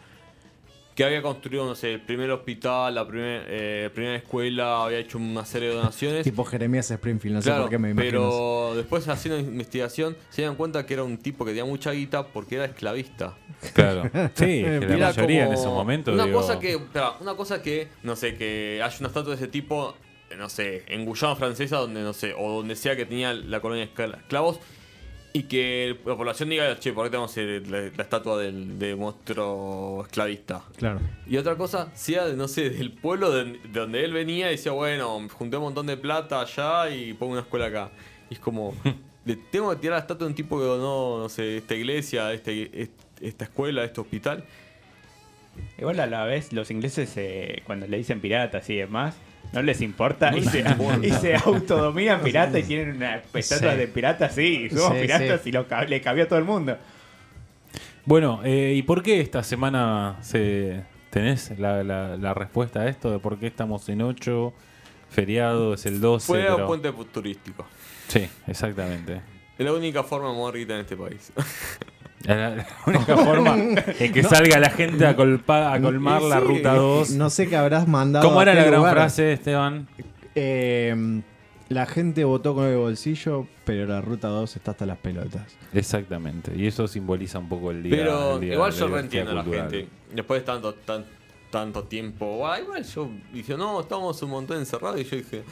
que 0.97 1.03
había 1.05 1.21
construido, 1.21 1.63
no 1.63 1.75
sé, 1.75 1.93
el 1.93 2.01
primer 2.01 2.31
hospital, 2.31 2.95
la 2.95 3.07
primer, 3.07 3.45
eh, 3.47 3.89
primera 3.93 4.15
escuela, 4.15 4.83
había 4.83 4.97
hecho 4.97 5.19
una 5.19 5.45
serie 5.45 5.69
de 5.69 5.75
donaciones. 5.75 6.23
Tipo 6.23 6.43
Jeremías 6.43 6.89
Springfield, 6.89 7.35
no 7.35 7.41
sé 7.43 7.49
Claro, 7.49 7.61
por 7.65 7.69
qué 7.69 7.77
me 7.77 7.91
imagino. 7.91 8.11
pero 8.11 8.73
después 8.75 9.07
haciendo 9.07 9.39
investigación 9.39 10.17
se 10.31 10.41
dieron 10.41 10.55
cuenta 10.55 10.87
que 10.87 10.95
era 10.95 11.03
un 11.03 11.19
tipo 11.19 11.45
que 11.45 11.51
tenía 11.51 11.65
mucha 11.65 11.91
guita 11.91 12.25
porque 12.25 12.55
era 12.55 12.65
esclavista. 12.65 13.37
Claro. 13.73 14.09
Sí, 14.33 14.63
que 14.63 14.79
la 14.97 15.07
mayoría 15.09 15.45
en 15.45 15.53
esos 15.53 15.67
momentos. 15.67 16.15
Una 16.15 16.25
digo, 16.25 16.41
cosa 16.41 16.59
que, 16.59 16.71
espera, 16.73 17.11
una 17.21 17.35
cosa 17.35 17.61
que, 17.61 17.89
no 18.01 18.15
sé, 18.15 18.35
que 18.35 18.81
haya 18.83 18.97
una 18.99 19.09
estatua 19.09 19.29
de 19.29 19.35
ese 19.35 19.47
tipo, 19.47 19.93
no 20.35 20.49
sé, 20.49 20.83
en 20.87 21.05
Guyana 21.05 21.35
francesa, 21.35 21.77
donde 21.77 22.01
no 22.01 22.13
sé, 22.13 22.33
o 22.35 22.53
donde 22.57 22.75
sea 22.75 22.95
que 22.95 23.05
tenía 23.05 23.33
la 23.33 23.59
colonia 23.59 23.85
de 23.85 23.93
escla- 23.93 24.17
esclavos, 24.17 24.59
y 25.39 25.43
que 25.43 25.97
la 26.05 26.15
población 26.15 26.49
diga, 26.49 26.79
che, 26.79 26.93
¿por 26.93 27.05
qué 27.05 27.09
tenemos 27.11 27.35
el- 27.37 27.69
la, 27.71 27.79
la 27.95 28.03
estatua 28.03 28.37
del, 28.39 28.79
de 28.79 28.95
monstruo 28.95 30.03
esclavista? 30.05 30.63
Claro. 30.77 30.99
Y 31.27 31.37
otra 31.37 31.55
cosa, 31.55 31.89
sea, 31.93 32.25
de, 32.27 32.35
no 32.35 32.47
sé, 32.47 32.69
del 32.69 32.91
pueblo 32.91 33.31
de, 33.31 33.43
de 33.45 33.79
donde 33.79 34.03
él 34.03 34.13
venía 34.13 34.47
y 34.47 34.51
decía, 34.51 34.71
bueno, 34.71 35.27
junté 35.33 35.57
un 35.57 35.63
montón 35.63 35.85
de 35.87 35.97
plata 35.97 36.41
allá 36.41 36.89
y 36.89 37.13
pongo 37.13 37.33
una 37.33 37.41
escuela 37.41 37.67
acá. 37.67 37.91
Y 38.29 38.35
es 38.35 38.39
como, 38.39 38.73
le 39.25 39.35
tengo 39.35 39.69
que 39.71 39.75
tirar 39.77 39.95
la 39.97 39.99
estatua 40.01 40.25
de 40.25 40.29
un 40.31 40.35
tipo 40.35 40.57
que 40.57 40.65
donó, 40.65 41.19
no 41.19 41.29
sé, 41.29 41.57
esta 41.57 41.75
iglesia, 41.75 42.33
este, 42.33 42.81
est- 42.81 42.91
esta 43.21 43.45
escuela, 43.45 43.83
este 43.83 44.01
hospital. 44.01 44.43
Igual 45.77 45.99
a 45.99 46.05
la 46.07 46.23
vez 46.25 46.53
los 46.53 46.71
ingleses 46.71 47.13
eh, 47.17 47.61
cuando 47.65 47.87
le 47.87 47.97
dicen 47.97 48.19
piratas 48.19 48.69
y 48.69 48.75
demás, 48.75 49.15
no 49.53 49.61
les 49.61 49.81
importa 49.81 50.31
No 50.31 50.37
y, 50.37 50.43
se, 50.43 50.59
importa. 50.67 51.05
y 51.07 51.11
se 51.11 51.35
autodominan 51.35 52.21
piratas 52.21 52.61
y 52.61 52.63
tienen 52.63 52.95
una 52.97 53.21
estatua 53.33 53.71
Sí. 53.73 53.77
de 53.77 53.87
piratas, 53.87 54.35
sí, 54.35 54.69
somos 54.69 54.93
Sí, 54.95 55.01
piratas 55.01 55.41
sí. 55.41 55.49
y 55.49 55.51
lo, 55.51 55.65
le 55.87 56.01
cabió 56.01 56.23
a 56.23 56.27
todo 56.27 56.39
el 56.39 56.45
mundo. 56.45 56.77
Bueno, 58.05 58.41
eh, 58.43 58.73
¿y 58.75 58.81
por 58.83 59.03
qué 59.03 59.19
esta 59.21 59.43
semana 59.43 60.17
se 60.21 60.83
tenés 61.09 61.57
la, 61.59 61.83
la- 61.83 62.15
la 62.17 62.33
respuesta 62.33 62.81
a 62.81 62.87
esto 62.89 63.11
de 63.11 63.19
por 63.19 63.37
qué 63.39 63.47
estamos 63.47 63.87
en 63.89 64.01
8 64.01 64.53
feriado, 65.09 65.73
es 65.73 65.85
el 65.85 66.01
12. 66.01 66.25
Fue 66.27 66.47
a 66.47 66.55
pero- 66.55 66.67
puente 66.67 66.91
turístico. 67.13 67.65
Sí, 68.07 68.27
exactamente. 68.47 69.21
Es 69.57 69.65
la 69.65 69.73
única 69.73 70.03
forma 70.03 70.29
de 70.51 70.59
guita 70.59 70.73
en 70.75 70.81
este 70.81 70.95
país. 70.97 71.31
Era 72.25 72.55
la 72.55 72.67
única 72.87 73.15
forma 73.17 73.55
en 73.99 74.11
que 74.13 74.23
salga 74.23 74.59
la 74.59 74.69
gente 74.69 75.05
a, 75.05 75.15
colpa- 75.15 75.73
a 75.73 75.79
colmar 75.81 76.21
la 76.21 76.39
sí. 76.39 76.45
ruta 76.45 76.73
2. 76.75 77.11
No 77.11 77.29
sé 77.29 77.47
qué 77.47 77.55
habrás 77.55 77.87
mandado. 77.87 78.27
¿Cómo 78.27 78.39
a 78.39 78.43
era 78.43 78.53
la 78.55 78.63
gran 78.63 78.79
lugar. 78.79 78.93
frase, 78.93 79.33
Esteban? 79.33 79.87
Eh, 80.35 81.21
la 81.69 81.85
gente 81.85 82.23
votó 82.23 82.55
con 82.55 82.65
el 82.65 82.77
bolsillo, 82.77 83.45
pero 83.65 83.85
la 83.85 84.01
ruta 84.01 84.29
2 84.29 84.55
está 84.55 84.71
hasta 84.71 84.85
las 84.85 84.97
pelotas. 84.97 85.57
Exactamente. 85.73 86.53
Y 86.55 86.65
eso 86.67 86.87
simboliza 86.87 87.39
un 87.39 87.49
poco 87.49 87.71
el 87.71 87.83
día. 87.83 87.95
Pero 87.97 88.35
el 88.35 88.41
día 88.41 88.53
igual 88.53 88.71
de 88.71 88.77
yo 88.79 88.87
la 88.87 88.95
reentiendo 88.95 89.31
a 89.31 89.33
la 89.35 89.43
gente. 89.43 89.87
Después 90.13 90.41
de 90.41 90.45
tanto, 90.45 90.73
tan- 90.73 91.05
tanto 91.51 91.83
tiempo. 91.83 92.47
ah, 92.47 92.59
igual 92.59 92.83
yo 92.83 93.09
dije, 93.33 93.55
no, 93.57 93.79
estamos 93.81 94.21
un 94.23 94.29
montón 94.31 94.57
encerrados. 94.57 94.99
Y 95.01 95.03
yo 95.03 95.17
dije, 95.17 95.43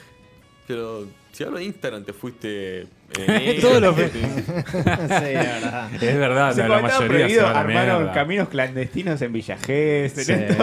pero 0.67 1.05
si 1.31 1.43
hablo 1.43 1.57
de 1.57 1.65
Instagram, 1.65 2.03
te 2.03 2.13
fuiste. 2.13 2.81
en 3.17 3.29
enero, 3.29 3.61
Todos 3.61 3.81
los 3.81 3.95
sí, 3.95 4.19
verdad. 4.21 5.93
Es 5.93 6.17
verdad, 6.17 6.55
la, 6.55 6.67
mayoría 6.81 6.97
se 6.97 7.05
prohibido, 7.05 7.43
va 7.43 7.49
a 7.49 7.53
la 7.53 7.59
armaron 7.59 7.97
mierda. 7.97 8.13
caminos 8.13 8.49
clandestinos 8.49 9.21
en 9.21 9.33
Villa 9.33 9.57
Sí, 9.63 10.31
en. 10.31 10.55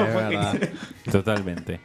Totalmente. 1.11 1.81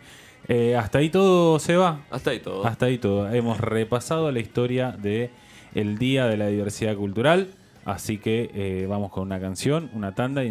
Eh, 0.47 0.75
hasta 0.75 0.99
ahí 0.99 1.10
todo 1.10 1.60
se 1.60 1.75
va. 1.75 2.01
Hasta 2.10 2.32
ahí 2.32 2.39
todo. 2.39 2.65
Hasta 2.65 2.86
ahí 2.86 2.97
todo. 2.97 3.30
Hemos 3.34 3.60
repasado 3.60 4.32
la 4.32 4.39
historia 4.39 4.91
de 4.91 5.30
el 5.75 5.97
Día 5.97 6.27
de 6.27 6.38
la 6.38 6.47
Diversidad 6.47 6.95
Cultural. 6.95 7.49
Así 7.84 8.17
que 8.17 8.51
eh, 8.53 8.86
vamos 8.88 9.12
con 9.12 9.23
una 9.23 9.39
canción, 9.39 9.89
una 9.93 10.13
tanda 10.13 10.43
y 10.43 10.45